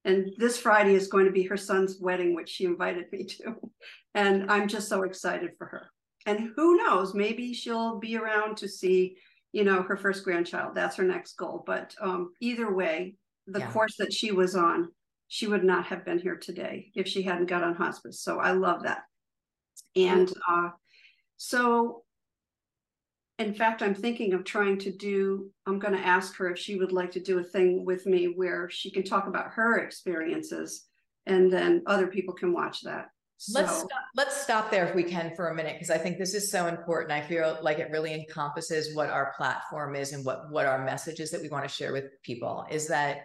And 0.06 0.32
this 0.38 0.58
friday 0.58 0.94
is 0.94 1.08
going 1.08 1.26
to 1.26 1.32
be 1.32 1.44
her 1.44 1.58
son's 1.58 2.00
wedding 2.00 2.34
which 2.34 2.50
she 2.50 2.66
invited 2.66 3.12
me 3.12 3.26
to. 3.26 3.56
And 4.16 4.50
i'm 4.50 4.68
just 4.68 4.88
so 4.88 5.04
excited 5.04 5.52
for 5.58 5.68
her. 5.68 5.92
And 6.26 6.52
who 6.56 6.78
knows 6.78 7.14
maybe 7.14 7.54
she'll 7.54 8.00
be 8.00 8.16
around 8.16 8.58
to 8.58 8.70
see 8.70 9.18
you 9.52 9.64
know, 9.64 9.82
her 9.82 9.98
first 9.98 10.24
grandchild. 10.24 10.76
That's 10.76 10.96
her 10.98 11.04
next 11.04 11.34
goal. 11.38 11.64
But 11.66 11.96
um, 12.00 12.34
either 12.40 12.74
way, 12.74 13.16
the 13.48 13.60
yeah. 13.60 13.72
course 13.72 13.96
that 13.98 14.14
she 14.14 14.32
was 14.32 14.56
on, 14.56 14.90
she 15.28 15.48
would 15.48 15.64
not 15.64 15.86
have 15.86 16.06
been 16.06 16.20
here 16.20 16.36
today 16.36 16.92
if 16.96 17.08
she 17.08 17.22
hadn't 17.22 17.48
got 17.48 17.64
on 17.64 17.76
hospice. 17.76 18.22
So 18.22 18.40
I 18.40 18.52
love 18.52 18.84
that. 18.84 19.02
And 19.96 20.32
uh, 20.50 20.70
so, 21.38 22.04
in 23.40 23.54
fact, 23.54 23.82
I'm 23.82 23.96
thinking 23.96 24.34
of 24.34 24.44
trying 24.44 24.78
to 24.80 24.92
do, 24.92 25.50
I'm 25.66 25.80
going 25.80 25.94
to 25.94 26.06
ask 26.06 26.36
her 26.38 26.52
if 26.52 26.60
she 26.60 26.76
would 26.76 26.92
like 26.92 27.12
to 27.12 27.20
do 27.20 27.40
a 27.40 27.44
thing 27.44 27.86
with 27.86 28.06
me 28.06 28.26
where 28.26 28.70
she 28.70 28.92
can 28.92 29.04
talk 29.04 29.28
about 29.28 29.52
her 29.52 29.80
experiences 29.80 30.86
and 31.26 31.52
then 31.52 31.84
other 31.86 32.08
people 32.08 32.34
can 32.34 32.54
watch 32.54 32.82
that. 32.82 33.08
Let's 33.54 33.78
stop, 33.78 34.02
let's 34.16 34.42
stop 34.42 34.70
there 34.70 34.86
if 34.86 34.94
we 34.94 35.04
can 35.04 35.34
for 35.34 35.48
a 35.48 35.56
minute 35.56 35.76
because 35.76 35.90
I 35.90 35.98
think 35.98 36.18
this 36.18 36.34
is 36.34 36.52
so 36.52 36.68
important. 36.68 37.12
I 37.12 37.22
feel 37.22 37.58
like 37.62 37.80
it 37.80 37.90
really 37.90 38.14
encompasses 38.14 38.94
what 38.94 39.10
our 39.10 39.34
platform 39.38 39.96
is 39.96 40.12
and 40.12 40.26
what 40.26 40.52
what 40.52 40.66
our 40.66 40.84
message 40.84 41.22
is 41.22 41.32
that 41.32 41.42
we 41.42 41.48
want 41.48 41.64
to 41.64 41.74
share 41.74 41.94
with 41.94 42.22
people 42.22 42.66
is 42.70 42.88
that 42.88 43.22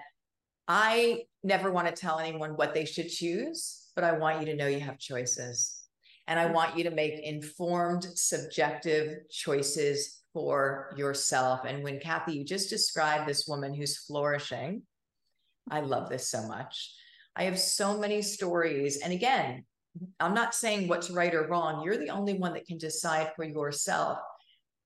I 0.68 1.24
never 1.42 1.72
want 1.72 1.88
to 1.88 1.92
tell 1.92 2.20
anyone 2.20 2.50
what 2.50 2.74
they 2.74 2.84
should 2.84 3.08
choose, 3.08 3.90
but 3.96 4.04
I 4.04 4.12
want 4.12 4.40
you 4.40 4.46
to 4.46 4.56
know 4.56 4.68
you 4.68 4.80
have 4.80 4.98
choices. 4.98 5.80
And 6.26 6.38
I 6.38 6.46
want 6.46 6.78
you 6.78 6.84
to 6.84 6.90
make 6.90 7.18
informed, 7.18 8.06
subjective 8.14 9.28
choices 9.30 10.22
for 10.32 10.94
yourself. 10.96 11.60
And 11.66 11.84
when 11.84 12.00
Cathy, 12.00 12.34
you 12.34 12.44
just 12.44 12.70
described 12.70 13.28
this 13.28 13.46
woman 13.46 13.74
who's 13.74 13.98
flourishing, 13.98 14.82
I 15.70 15.80
love 15.80 16.08
this 16.08 16.28
so 16.30 16.46
much. 16.46 16.94
I 17.36 17.44
have 17.44 17.58
so 17.58 17.98
many 17.98 18.22
stories. 18.22 18.98
And 18.98 19.12
again, 19.12 19.64
I'm 20.20 20.34
not 20.34 20.54
saying 20.54 20.88
what's 20.88 21.10
right 21.10 21.34
or 21.34 21.46
wrong. 21.46 21.82
You're 21.84 21.98
the 21.98 22.10
only 22.10 22.34
one 22.34 22.52
that 22.54 22.66
can 22.66 22.78
decide 22.78 23.32
for 23.36 23.44
yourself. 23.44 24.18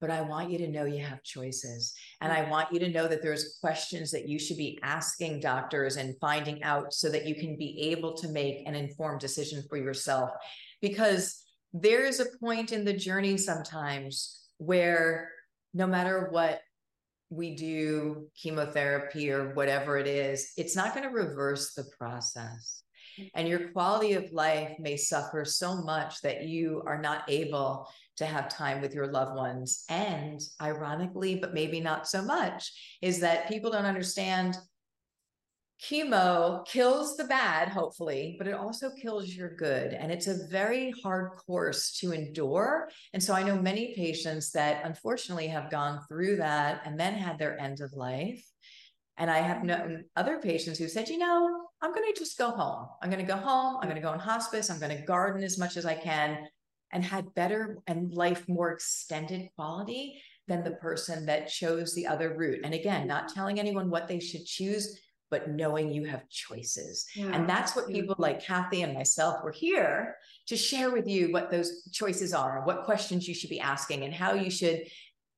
But 0.01 0.11
I 0.11 0.21
want 0.21 0.51
you 0.51 0.59
to 0.59 0.69
know 0.69 0.85
you 0.85 1.03
have 1.05 1.25
choices. 1.25 1.93
And 2.21 2.33
I 2.33 2.49
want 2.49 2.73
you 2.73 2.79
to 2.81 2.89
know 2.89 3.09
that 3.09 3.21
there's 3.21 3.59
questions 3.61 4.13
that 4.13 4.29
you 4.29 4.39
should 4.39 4.57
be 4.57 4.79
asking 4.83 5.41
doctors 5.41 5.97
and 5.97 6.15
finding 6.21 6.63
out 6.63 6.95
so 6.95 7.09
that 7.11 7.27
you 7.27 7.35
can 7.35 7.57
be 7.57 7.91
able 7.91 8.15
to 8.19 8.29
make 8.29 8.63
an 8.67 8.77
informed 8.77 9.21
decision 9.21 9.65
for 9.69 9.77
yourself. 9.77 10.31
Because 10.81 11.43
there 11.73 12.05
is 12.05 12.21
a 12.21 12.39
point 12.39 12.73
in 12.73 12.85
the 12.85 12.93
journey 12.93 13.37
sometimes 13.37 14.41
where 14.59 15.33
no 15.75 15.87
matter 15.87 16.29
what 16.31 16.61
we 17.31 17.57
do, 17.57 18.29
chemotherapy 18.41 19.31
or 19.31 19.53
whatever 19.55 19.99
it 19.99 20.07
is, 20.07 20.53
it's 20.57 20.77
not 20.77 20.95
going 20.95 21.07
to 21.07 21.15
reverse 21.15 21.75
the 21.75 21.85
process 21.99 22.83
and 23.35 23.49
your 23.49 23.69
quality 23.71 24.15
of 24.15 24.33
life 24.33 24.73
may 24.79 24.97
suffer 24.97 25.45
so 25.45 25.83
much 25.83 26.21
that 26.23 26.45
you 26.45 26.83
are 26.87 27.01
not 27.01 27.25
able 27.29 27.89
to 28.17 28.27
have 28.27 28.49
time 28.49 28.81
with 28.81 28.95
your 28.95 29.07
loved 29.07 29.37
ones. 29.37 29.85
And 29.89 30.41
ironically, 30.61 31.37
but 31.37 31.55
maybe 31.55 31.81
not 31.81 32.09
so 32.09 32.23
much, 32.23 32.73
is 33.01 33.21
that 33.21 33.49
people 33.49 33.71
don't 33.71 33.85
understand 33.85 34.57
chemo 35.81 36.67
kills 36.67 37.17
the 37.17 37.25
bad, 37.25 37.69
hopefully, 37.69 38.35
but 38.37 38.49
it 38.49 38.55
also 38.55 38.91
kills 38.91 39.33
your 39.33 39.55
good. 39.55 39.93
And 39.93 40.11
it's 40.11 40.27
a 40.27 40.47
very 40.49 40.93
hard 41.03 41.31
course 41.47 41.93
to 42.01 42.13
endure. 42.13 42.89
And 43.13 43.23
so 43.23 43.33
I 43.33 43.45
know 43.45 43.61
many 43.61 43.95
patients 43.95 44.51
that 44.53 44.85
unfortunately 44.85 45.47
have 45.49 45.71
gone 45.71 46.01
through 46.09 46.37
that 46.37 46.83
and 46.85 46.99
then 46.99 47.15
had 47.15 47.39
their 47.39 47.59
end 47.61 47.81
of 47.81 47.93
life. 47.93 48.45
And 49.19 49.31
I 49.31 49.39
have 49.39 49.65
known 49.65 50.05
other 50.17 50.39
patients 50.39 50.79
who 50.79 50.89
said, 50.89 51.09
you 51.09 51.19
know, 51.19 51.67
I'm 51.83 51.93
going 51.93 52.13
to 52.13 52.19
just 52.19 52.39
go 52.39 52.51
home. 52.51 52.89
I'm 53.03 53.11
going 53.11 53.25
to 53.25 53.33
go 53.33 53.37
home. 53.37 53.77
I'm 53.77 53.89
going 53.89 53.97
to 53.97 54.03
go 54.03 54.13
in 54.13 54.19
hospice. 54.19 54.71
I'm 54.71 54.79
going 54.79 54.97
to 54.97 55.05
garden 55.05 55.43
as 55.43 55.59
much 55.59 55.77
as 55.77 55.85
I 55.85 55.95
can 55.95 56.47
and 56.93 57.05
had 57.05 57.35
better 57.35 57.79
and 57.87 58.15
life 58.15 58.49
more 58.49 58.71
extended 58.71 59.51
quality 59.57 60.23
than 60.47 60.65
the 60.65 60.71
person 60.73 61.27
that 61.27 61.49
chose 61.49 61.95
the 61.95 62.07
other 62.07 62.35
route. 62.35 62.61
And 62.65 62.75
again, 62.75 63.07
not 63.07 63.29
telling 63.29 63.61
anyone 63.61 63.91
what 63.91 64.09
they 64.09 64.21
should 64.21 64.47
choose, 64.47 64.99
but 65.31 65.51
knowing 65.51 65.93
you 65.93 66.05
have 66.05 66.29
choices. 66.31 67.05
Yeah. 67.15 67.31
And 67.33 67.49
that's 67.49 67.77
what 67.77 67.89
people 67.89 68.15
like 68.19 68.43
Cathy 68.43 68.83
and 68.83 68.95
myself 68.95 69.45
were 69.45 69.53
here 69.53 70.17
to 70.47 70.57
share 70.57 70.91
with 70.91 71.07
you 71.07 71.31
what 71.33 71.51
those 71.51 71.89
choices 71.93 72.33
are, 72.33 72.63
what 72.65 72.85
questions 72.85 73.29
you 73.29 73.35
should 73.35 73.51
be 73.51 73.61
asking, 73.61 74.05
and 74.05 74.15
how 74.15 74.33
you 74.33 74.51
should 74.51 74.85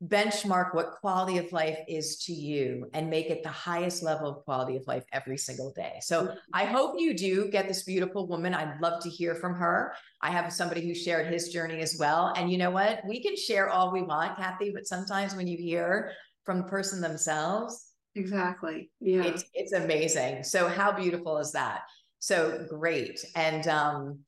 benchmark 0.06 0.74
what 0.74 0.92
quality 0.92 1.36
of 1.36 1.52
life 1.52 1.78
is 1.86 2.16
to 2.16 2.32
you 2.32 2.88
and 2.94 3.10
make 3.10 3.26
it 3.26 3.42
the 3.42 3.50
highest 3.50 4.02
level 4.02 4.28
of 4.30 4.44
quality 4.44 4.76
of 4.76 4.86
life 4.86 5.04
every 5.12 5.36
single 5.36 5.72
day. 5.72 5.98
So 6.00 6.22
mm-hmm. 6.22 6.38
I 6.54 6.64
hope 6.64 6.94
you 6.98 7.12
do 7.12 7.48
get 7.50 7.68
this 7.68 7.82
beautiful 7.82 8.26
woman. 8.26 8.54
I'd 8.54 8.80
love 8.80 9.02
to 9.02 9.10
hear 9.10 9.34
from 9.34 9.54
her. 9.54 9.92
I 10.22 10.30
have 10.30 10.50
somebody 10.52 10.86
who 10.86 10.94
shared 10.94 11.30
his 11.30 11.50
journey 11.50 11.80
as 11.80 11.96
well. 11.98 12.32
And 12.34 12.50
you 12.50 12.56
know 12.56 12.70
what? 12.70 13.00
We 13.06 13.22
can 13.22 13.36
share 13.36 13.68
all 13.68 13.92
we 13.92 14.02
want, 14.02 14.38
Cathy, 14.38 14.70
but 14.74 14.86
sometimes 14.86 15.34
when 15.34 15.46
you 15.46 15.58
hear 15.58 16.12
from 16.44 16.58
the 16.58 16.64
person 16.64 17.02
themselves, 17.02 17.88
exactly. 18.14 18.90
Yeah. 19.00 19.24
It's 19.24 19.44
it's 19.52 19.72
amazing. 19.72 20.44
So 20.44 20.68
how 20.68 20.92
beautiful 20.92 21.36
is 21.38 21.52
that? 21.52 21.82
So 22.20 22.64
great. 22.70 23.22
And 23.36 23.68
um 23.68 24.20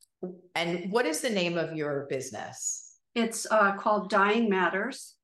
and 0.54 0.92
what 0.92 1.06
is 1.06 1.22
the 1.22 1.30
name 1.30 1.56
of 1.56 1.74
your 1.74 2.06
business? 2.11 2.90
It's 3.14 3.46
uh, 3.50 3.72
called 3.76 4.08
Dying 4.08 4.48
Matters. 4.48 5.16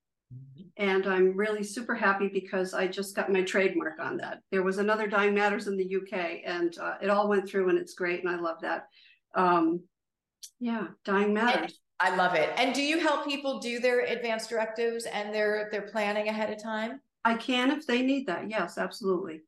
And 0.79 1.07
I'm 1.07 1.37
really 1.37 1.65
super 1.65 1.95
happy 1.95 2.29
because 2.29 2.73
I 2.73 2.87
just 2.87 3.17
got 3.17 3.33
my 3.33 3.43
trademark 3.43 3.99
on 3.99 4.17
that. 4.19 4.43
There 4.53 4.63
was 4.63 4.79
another 4.79 5.09
Dying 5.09 5.35
Matters 5.35 5.67
in 5.67 5.77
the 5.77 5.97
UK, 5.97 6.43
and 6.45 6.79
uh, 6.79 6.95
it 7.03 7.11
all 7.11 7.29
went 7.29 7.49
through, 7.49 7.69
and 7.69 7.79
it's 7.79 7.95
great, 7.95 8.21
and 8.21 8.31
I 8.31 8.39
love 8.39 8.61
that. 8.61 8.87
Um, 9.35 9.81
yeah, 10.61 10.87
Dying 11.05 11.35
Matters. 11.35 11.81
I 12.01 12.15
love 12.15 12.35
it. 12.35 12.51
And 12.57 12.75
do 12.75 12.83
you 12.83 13.01
help 13.01 13.27
people 13.27 13.59
do 13.59 13.81
their 13.81 14.05
advanced 14.05 14.51
directives 14.51 15.05
and 15.07 15.35
their 15.35 15.69
their 15.73 15.83
planning 15.83 16.29
ahead 16.29 16.51
of 16.51 16.63
time? 16.63 17.01
I 17.25 17.35
can 17.35 17.73
if 17.73 17.87
they 17.87 18.03
need 18.03 18.27
that. 18.29 18.49
Yes, 18.49 18.79
absolutely. 18.79 19.43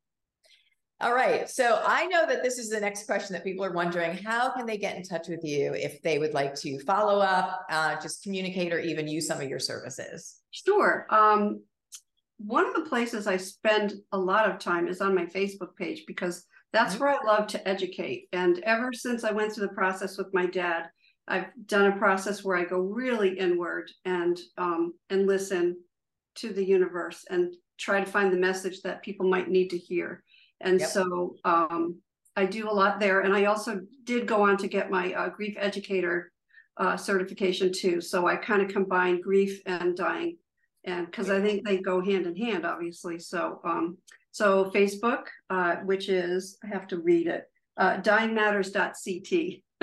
All 1.00 1.14
right. 1.14 1.48
So 1.48 1.82
I 1.86 2.06
know 2.06 2.26
that 2.26 2.42
this 2.42 2.58
is 2.58 2.68
the 2.68 2.80
next 2.80 3.06
question 3.06 3.32
that 3.32 3.44
people 3.44 3.64
are 3.64 3.72
wondering. 3.72 4.18
How 4.18 4.50
can 4.50 4.66
they 4.66 4.76
get 4.76 4.96
in 4.96 5.02
touch 5.02 5.28
with 5.28 5.44
you 5.44 5.72
if 5.74 6.02
they 6.02 6.18
would 6.18 6.34
like 6.34 6.54
to 6.56 6.78
follow 6.80 7.20
up, 7.20 7.64
uh, 7.70 7.98
just 8.02 8.22
communicate, 8.22 8.72
or 8.72 8.80
even 8.80 9.08
use 9.08 9.26
some 9.26 9.40
of 9.40 9.48
your 9.48 9.60
services? 9.60 10.39
Sure. 10.50 11.06
Um, 11.10 11.62
one 12.38 12.66
of 12.66 12.74
the 12.74 12.88
places 12.88 13.26
I 13.26 13.36
spend 13.36 13.94
a 14.12 14.18
lot 14.18 14.50
of 14.50 14.58
time 14.58 14.88
is 14.88 15.00
on 15.00 15.14
my 15.14 15.26
Facebook 15.26 15.76
page 15.76 16.04
because 16.06 16.44
that's 16.72 16.94
mm-hmm. 16.94 17.04
where 17.04 17.20
I 17.20 17.24
love 17.24 17.46
to 17.48 17.68
educate. 17.68 18.28
And 18.32 18.60
ever 18.60 18.92
since 18.92 19.24
I 19.24 19.32
went 19.32 19.52
through 19.52 19.66
the 19.66 19.74
process 19.74 20.16
with 20.16 20.28
my 20.32 20.46
dad, 20.46 20.88
I've 21.28 21.46
done 21.66 21.92
a 21.92 21.96
process 21.96 22.42
where 22.42 22.56
I 22.56 22.64
go 22.64 22.78
really 22.80 23.38
inward 23.38 23.90
and 24.04 24.38
um, 24.58 24.94
and 25.10 25.26
listen 25.26 25.76
to 26.36 26.52
the 26.52 26.64
universe 26.64 27.24
and 27.30 27.54
try 27.78 28.00
to 28.00 28.10
find 28.10 28.32
the 28.32 28.38
message 28.38 28.80
that 28.82 29.02
people 29.02 29.28
might 29.28 29.48
need 29.48 29.68
to 29.68 29.78
hear. 29.78 30.22
And 30.60 30.80
yep. 30.80 30.88
so 30.88 31.36
um, 31.44 32.00
I 32.36 32.46
do 32.46 32.68
a 32.68 32.72
lot 32.72 33.00
there. 33.00 33.20
And 33.20 33.34
I 33.34 33.44
also 33.44 33.80
did 34.04 34.26
go 34.26 34.42
on 34.42 34.56
to 34.58 34.68
get 34.68 34.90
my 34.90 35.12
uh, 35.12 35.28
grief 35.30 35.56
educator 35.58 36.30
uh, 36.80 36.96
certification 36.96 37.70
too. 37.72 38.00
So 38.00 38.26
I 38.26 38.36
kind 38.36 38.62
of 38.62 38.68
combine 38.68 39.20
grief 39.20 39.60
and 39.66 39.96
dying, 39.96 40.38
and 40.84 41.06
because 41.06 41.30
I 41.30 41.40
think 41.40 41.64
they 41.64 41.78
go 41.78 42.00
hand 42.02 42.26
in 42.26 42.34
hand, 42.34 42.66
obviously. 42.66 43.18
So 43.18 43.60
um, 43.64 43.98
so 44.32 44.70
Facebook, 44.74 45.26
uh, 45.50 45.76
which 45.84 46.08
is 46.08 46.58
I 46.64 46.68
have 46.68 46.88
to 46.88 46.98
read 46.98 47.26
it, 47.26 47.44
uh, 47.76 47.98
dyingmatters.ct. 47.98 49.62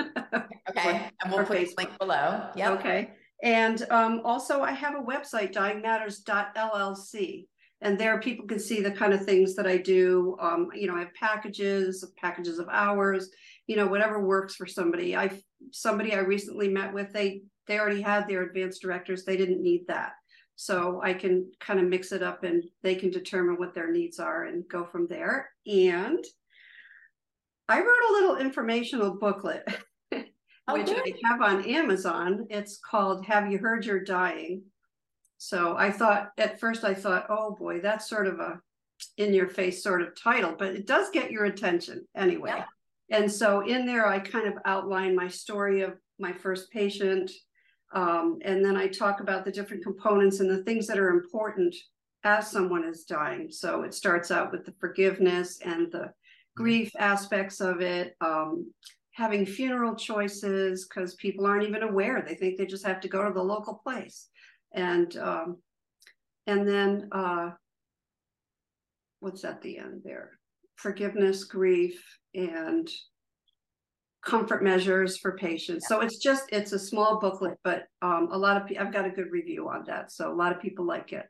okay, 0.70 1.10
and 1.22 1.32
we'll 1.32 1.44
put 1.44 1.58
Facebook. 1.58 1.78
link 1.78 1.98
below. 1.98 2.48
Yeah. 2.54 2.72
Okay. 2.72 3.12
And 3.42 3.86
um, 3.90 4.20
also, 4.24 4.62
I 4.62 4.72
have 4.72 4.96
a 4.96 5.02
website, 5.02 5.52
dyingmatters.llc 5.54 7.46
and 7.80 7.98
there 7.98 8.18
people 8.20 8.46
can 8.46 8.58
see 8.58 8.80
the 8.80 8.90
kind 8.90 9.12
of 9.12 9.24
things 9.24 9.54
that 9.54 9.66
I 9.66 9.76
do. 9.76 10.36
Um, 10.40 10.68
you 10.74 10.88
know, 10.88 10.96
I 10.96 11.00
have 11.00 11.14
packages, 11.14 12.04
packages 12.16 12.58
of 12.58 12.68
hours, 12.68 13.30
you 13.66 13.76
know, 13.76 13.86
whatever 13.86 14.24
works 14.24 14.56
for 14.56 14.66
somebody. 14.66 15.16
I 15.16 15.30
somebody 15.72 16.14
I 16.14 16.20
recently 16.20 16.68
met 16.68 16.92
with, 16.92 17.12
they 17.12 17.42
they 17.66 17.78
already 17.78 18.00
had 18.00 18.26
their 18.26 18.42
advanced 18.42 18.82
directives. 18.82 19.24
they 19.24 19.36
didn't 19.36 19.62
need 19.62 19.86
that. 19.88 20.12
So 20.56 21.00
I 21.04 21.12
can 21.14 21.52
kind 21.60 21.78
of 21.78 21.86
mix 21.86 22.10
it 22.10 22.22
up 22.22 22.42
and 22.42 22.64
they 22.82 22.96
can 22.96 23.10
determine 23.10 23.58
what 23.58 23.74
their 23.74 23.92
needs 23.92 24.18
are 24.18 24.46
and 24.46 24.68
go 24.68 24.84
from 24.84 25.06
there. 25.06 25.50
And 25.66 26.24
I 27.68 27.78
wrote 27.78 28.10
a 28.10 28.12
little 28.12 28.36
informational 28.38 29.18
booklet, 29.18 29.62
oh, 30.12 30.72
which 30.72 30.88
I 30.88 31.12
have 31.24 31.42
on 31.42 31.64
Amazon. 31.64 32.46
It's 32.50 32.78
called 32.78 33.26
Have 33.26 33.52
You 33.52 33.58
Heard 33.58 33.84
You're 33.84 34.02
Dying? 34.02 34.62
So 35.36 35.76
I 35.76 35.92
thought 35.92 36.30
at 36.38 36.58
first 36.58 36.82
I 36.82 36.94
thought, 36.94 37.26
oh 37.28 37.54
boy, 37.54 37.80
that's 37.80 38.08
sort 38.08 38.26
of 38.26 38.40
a 38.40 38.60
in 39.16 39.32
your 39.32 39.48
face 39.48 39.82
sort 39.82 40.02
of 40.02 40.20
title, 40.20 40.56
but 40.58 40.74
it 40.74 40.86
does 40.86 41.10
get 41.10 41.30
your 41.30 41.44
attention 41.44 42.04
anyway. 42.16 42.54
Yeah. 42.56 42.64
And 43.10 43.30
so 43.30 43.60
in 43.60 43.86
there, 43.86 44.06
I 44.06 44.18
kind 44.18 44.46
of 44.46 44.54
outline 44.64 45.14
my 45.14 45.28
story 45.28 45.82
of 45.82 45.94
my 46.18 46.32
first 46.32 46.70
patient. 46.70 47.30
Um, 47.92 48.38
and 48.44 48.64
then 48.64 48.76
I 48.76 48.88
talk 48.88 49.20
about 49.20 49.44
the 49.44 49.52
different 49.52 49.82
components 49.82 50.40
and 50.40 50.50
the 50.50 50.62
things 50.64 50.86
that 50.86 50.98
are 50.98 51.10
important 51.10 51.74
as 52.24 52.50
someone 52.50 52.84
is 52.84 53.04
dying. 53.04 53.50
So 53.50 53.82
it 53.82 53.94
starts 53.94 54.30
out 54.30 54.52
with 54.52 54.64
the 54.66 54.74
forgiveness 54.78 55.60
and 55.64 55.90
the 55.90 56.12
grief 56.56 56.90
aspects 56.98 57.60
of 57.60 57.80
it, 57.80 58.16
um, 58.20 58.70
having 59.12 59.46
funeral 59.46 59.94
choices 59.94 60.86
because 60.86 61.14
people 61.14 61.46
aren't 61.46 61.66
even 61.66 61.82
aware. 61.82 62.22
They 62.26 62.34
think 62.34 62.58
they 62.58 62.66
just 62.66 62.86
have 62.86 63.00
to 63.00 63.08
go 63.08 63.24
to 63.26 63.32
the 63.32 63.42
local 63.42 63.74
place 63.74 64.28
and 64.72 65.16
um, 65.16 65.56
and 66.46 66.66
then 66.66 67.08
uh, 67.12 67.50
what's 69.20 69.44
at 69.44 69.62
the 69.62 69.78
end 69.78 70.02
there? 70.04 70.37
Forgiveness, 70.78 71.44
grief, 71.44 72.00
and 72.34 72.88
comfort 74.24 74.62
measures 74.62 75.16
for 75.18 75.36
patients. 75.36 75.86
So 75.88 76.00
it's 76.00 76.18
just 76.18 76.44
it's 76.52 76.72
a 76.72 76.78
small 76.78 77.18
booklet, 77.20 77.58
but 77.64 77.84
um, 78.02 78.28
a 78.32 78.38
lot 78.38 78.56
of 78.56 78.66
people. 78.66 78.86
I've 78.86 78.92
got 78.92 79.06
a 79.06 79.10
good 79.10 79.30
review 79.30 79.68
on 79.68 79.84
that, 79.86 80.12
so 80.12 80.32
a 80.32 80.34
lot 80.34 80.52
of 80.52 80.60
people 80.60 80.84
like 80.84 81.12
it. 81.12 81.26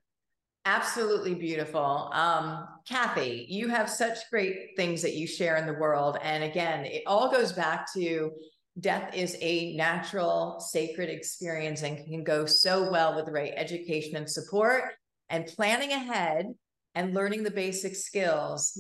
Absolutely 0.64 1.34
beautiful. 1.34 2.10
Um, 2.12 2.66
Cathy, 2.86 3.46
you 3.48 3.68
have 3.68 3.88
such 3.88 4.18
great 4.30 4.76
things 4.76 5.00
that 5.00 5.14
you 5.14 5.26
share 5.26 5.56
in 5.56 5.66
the 5.66 5.72
world. 5.72 6.18
And 6.22 6.44
again, 6.44 6.84
it 6.84 7.04
all 7.06 7.30
goes 7.30 7.52
back 7.52 7.90
to 7.94 8.32
death 8.78 9.14
is 9.14 9.36
a 9.40 9.74
natural, 9.76 10.60
sacred 10.60 11.08
experience 11.08 11.82
and 11.82 12.04
can 12.04 12.22
go 12.22 12.44
so 12.44 12.90
well 12.90 13.16
with 13.16 13.24
the 13.24 13.32
right 13.32 13.54
education 13.56 14.16
and 14.16 14.28
support 14.28 14.92
and 15.30 15.46
planning 15.46 15.92
ahead 15.92 16.46
and 16.94 17.14
learning 17.14 17.44
the 17.44 17.50
basic 17.50 17.96
skills. 17.96 18.78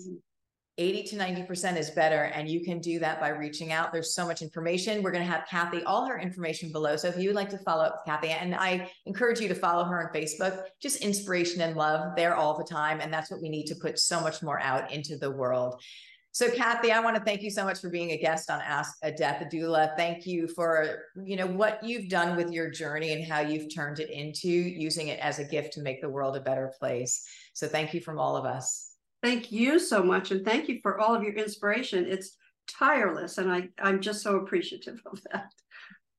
80 0.78 1.02
to 1.02 1.16
90% 1.16 1.76
is 1.76 1.90
better. 1.90 2.24
And 2.34 2.48
you 2.48 2.60
can 2.64 2.78
do 2.78 2.98
that 3.00 3.20
by 3.20 3.30
reaching 3.30 3.72
out. 3.72 3.92
There's 3.92 4.14
so 4.14 4.26
much 4.26 4.42
information. 4.42 5.02
We're 5.02 5.10
going 5.10 5.24
to 5.24 5.30
have 5.30 5.46
Cathy, 5.48 5.82
all 5.82 6.06
her 6.06 6.18
information 6.18 6.70
below. 6.70 6.96
So 6.96 7.08
if 7.08 7.18
you 7.18 7.28
would 7.28 7.36
like 7.36 7.50
to 7.50 7.58
follow 7.58 7.84
up 7.84 7.96
with 7.96 8.04
Cathy, 8.06 8.28
and 8.28 8.54
I 8.54 8.90
encourage 9.04 9.40
you 9.40 9.48
to 9.48 9.54
follow 9.54 9.84
her 9.84 10.08
on 10.08 10.14
Facebook, 10.14 10.62
just 10.80 11.02
inspiration 11.02 11.60
and 11.60 11.76
love 11.76 12.14
there 12.16 12.36
all 12.36 12.56
the 12.56 12.64
time. 12.64 13.00
And 13.00 13.12
that's 13.12 13.30
what 13.30 13.42
we 13.42 13.48
need 13.48 13.66
to 13.66 13.74
put 13.74 13.98
so 13.98 14.20
much 14.20 14.42
more 14.42 14.60
out 14.60 14.92
into 14.92 15.16
the 15.16 15.30
world. 15.30 15.82
So 16.30 16.48
Cathy, 16.50 16.92
I 16.92 17.00
want 17.00 17.16
to 17.16 17.22
thank 17.24 17.42
you 17.42 17.50
so 17.50 17.64
much 17.64 17.80
for 17.80 17.90
being 17.90 18.12
a 18.12 18.16
guest 18.16 18.48
on 18.48 18.60
Ask 18.60 18.96
a 19.02 19.10
Death 19.10 19.44
Doula. 19.52 19.96
Thank 19.96 20.24
you 20.24 20.46
for, 20.46 21.00
you 21.16 21.34
know, 21.34 21.46
what 21.48 21.82
you've 21.82 22.08
done 22.08 22.36
with 22.36 22.52
your 22.52 22.70
journey 22.70 23.12
and 23.12 23.24
how 23.24 23.40
you've 23.40 23.74
turned 23.74 23.98
it 23.98 24.10
into 24.10 24.48
using 24.48 25.08
it 25.08 25.18
as 25.18 25.40
a 25.40 25.44
gift 25.44 25.72
to 25.72 25.82
make 25.82 26.00
the 26.00 26.08
world 26.08 26.36
a 26.36 26.40
better 26.40 26.72
place. 26.78 27.26
So 27.54 27.66
thank 27.66 27.92
you 27.92 28.00
from 28.00 28.20
all 28.20 28.36
of 28.36 28.44
us. 28.44 28.87
Thank 29.22 29.50
you 29.50 29.78
so 29.78 30.02
much. 30.02 30.30
And 30.30 30.44
thank 30.44 30.68
you 30.68 30.78
for 30.82 31.00
all 31.00 31.14
of 31.14 31.22
your 31.22 31.34
inspiration. 31.34 32.06
It's 32.06 32.36
tireless. 32.78 33.38
And 33.38 33.50
I, 33.50 33.68
I'm 33.80 34.00
just 34.00 34.22
so 34.22 34.36
appreciative 34.36 35.00
of 35.06 35.20
that. 35.32 35.50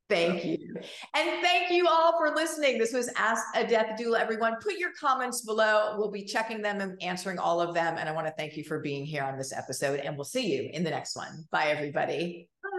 Thank 0.10 0.44
you. 0.44 0.58
And 1.16 1.42
thank 1.44 1.72
you 1.72 1.88
all 1.88 2.18
for 2.18 2.34
listening. 2.36 2.80
This 2.80 2.94
was 2.94 3.12
Ask 3.16 3.46
a 3.56 3.66
Death 3.66 4.00
Doula, 4.00 4.20
everyone. 4.20 4.56
Put 4.60 4.80
your 4.80 4.90
comments 5.00 5.42
below. 5.46 5.96
We'll 6.00 6.10
be 6.10 6.26
checking 6.26 6.64
them 6.64 6.82
and 6.82 7.00
answering 7.02 7.38
all 7.38 7.62
of 7.62 7.76
them. 7.76 7.96
And 7.98 8.10
I 8.10 8.12
want 8.12 8.26
to 8.26 8.34
thank 8.36 8.58
you 8.58 8.64
for 8.64 8.80
being 8.80 9.06
here 9.06 9.24
on 9.24 9.38
this 9.38 9.54
episode. 9.54 10.00
And 10.00 10.18
we'll 10.18 10.26
see 10.26 10.52
you 10.52 10.70
in 10.74 10.84
the 10.84 10.90
next 10.90 11.16
one. 11.16 11.46
Bye, 11.52 11.68
everybody. 11.68 12.50
Bye. 12.64 12.70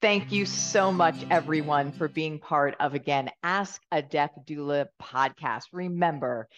Thank 0.00 0.32
you 0.32 0.46
so 0.46 0.90
much, 0.90 1.16
everyone, 1.30 1.92
for 1.92 2.08
being 2.08 2.38
part 2.38 2.74
of, 2.80 2.94
again, 2.94 3.30
Ask 3.42 3.82
a 3.92 4.00
Death 4.00 4.32
Doula 4.46 4.86
podcast. 5.02 5.64
Remember, 5.72 6.48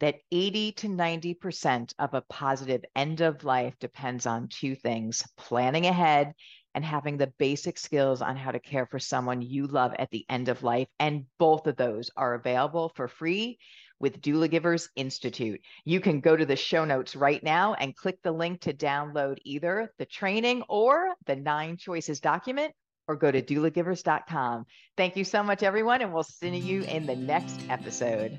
that 0.00 0.20
80 0.30 0.72
to 0.72 0.88
90% 0.88 1.92
of 1.98 2.14
a 2.14 2.22
positive 2.22 2.84
end 2.94 3.20
of 3.20 3.44
life 3.44 3.74
depends 3.80 4.26
on 4.26 4.48
two 4.48 4.74
things 4.74 5.26
planning 5.36 5.86
ahead 5.86 6.34
and 6.74 6.84
having 6.84 7.16
the 7.16 7.32
basic 7.38 7.78
skills 7.78 8.22
on 8.22 8.36
how 8.36 8.52
to 8.52 8.60
care 8.60 8.86
for 8.86 8.98
someone 8.98 9.42
you 9.42 9.66
love 9.66 9.92
at 9.98 10.10
the 10.10 10.24
end 10.28 10.48
of 10.48 10.62
life. 10.62 10.88
And 11.00 11.24
both 11.38 11.66
of 11.66 11.76
those 11.76 12.10
are 12.16 12.34
available 12.34 12.92
for 12.94 13.08
free 13.08 13.58
with 14.00 14.20
Doulagivers 14.20 14.88
Institute. 14.94 15.60
You 15.84 16.00
can 16.00 16.20
go 16.20 16.36
to 16.36 16.46
the 16.46 16.56
show 16.56 16.84
notes 16.84 17.16
right 17.16 17.42
now 17.42 17.74
and 17.74 17.96
click 17.96 18.18
the 18.22 18.32
link 18.32 18.60
to 18.60 18.72
download 18.72 19.38
either 19.44 19.92
the 19.98 20.06
training 20.06 20.62
or 20.68 21.14
the 21.26 21.36
nine 21.36 21.76
choices 21.76 22.20
document 22.20 22.72
or 23.08 23.16
go 23.16 23.30
to 23.30 23.42
doulagivers.com. 23.42 24.66
Thank 24.96 25.16
you 25.16 25.24
so 25.24 25.42
much, 25.42 25.62
everyone, 25.62 26.02
and 26.02 26.12
we'll 26.12 26.22
see 26.22 26.56
you 26.56 26.82
in 26.82 27.06
the 27.06 27.16
next 27.16 27.60
episode. 27.70 28.38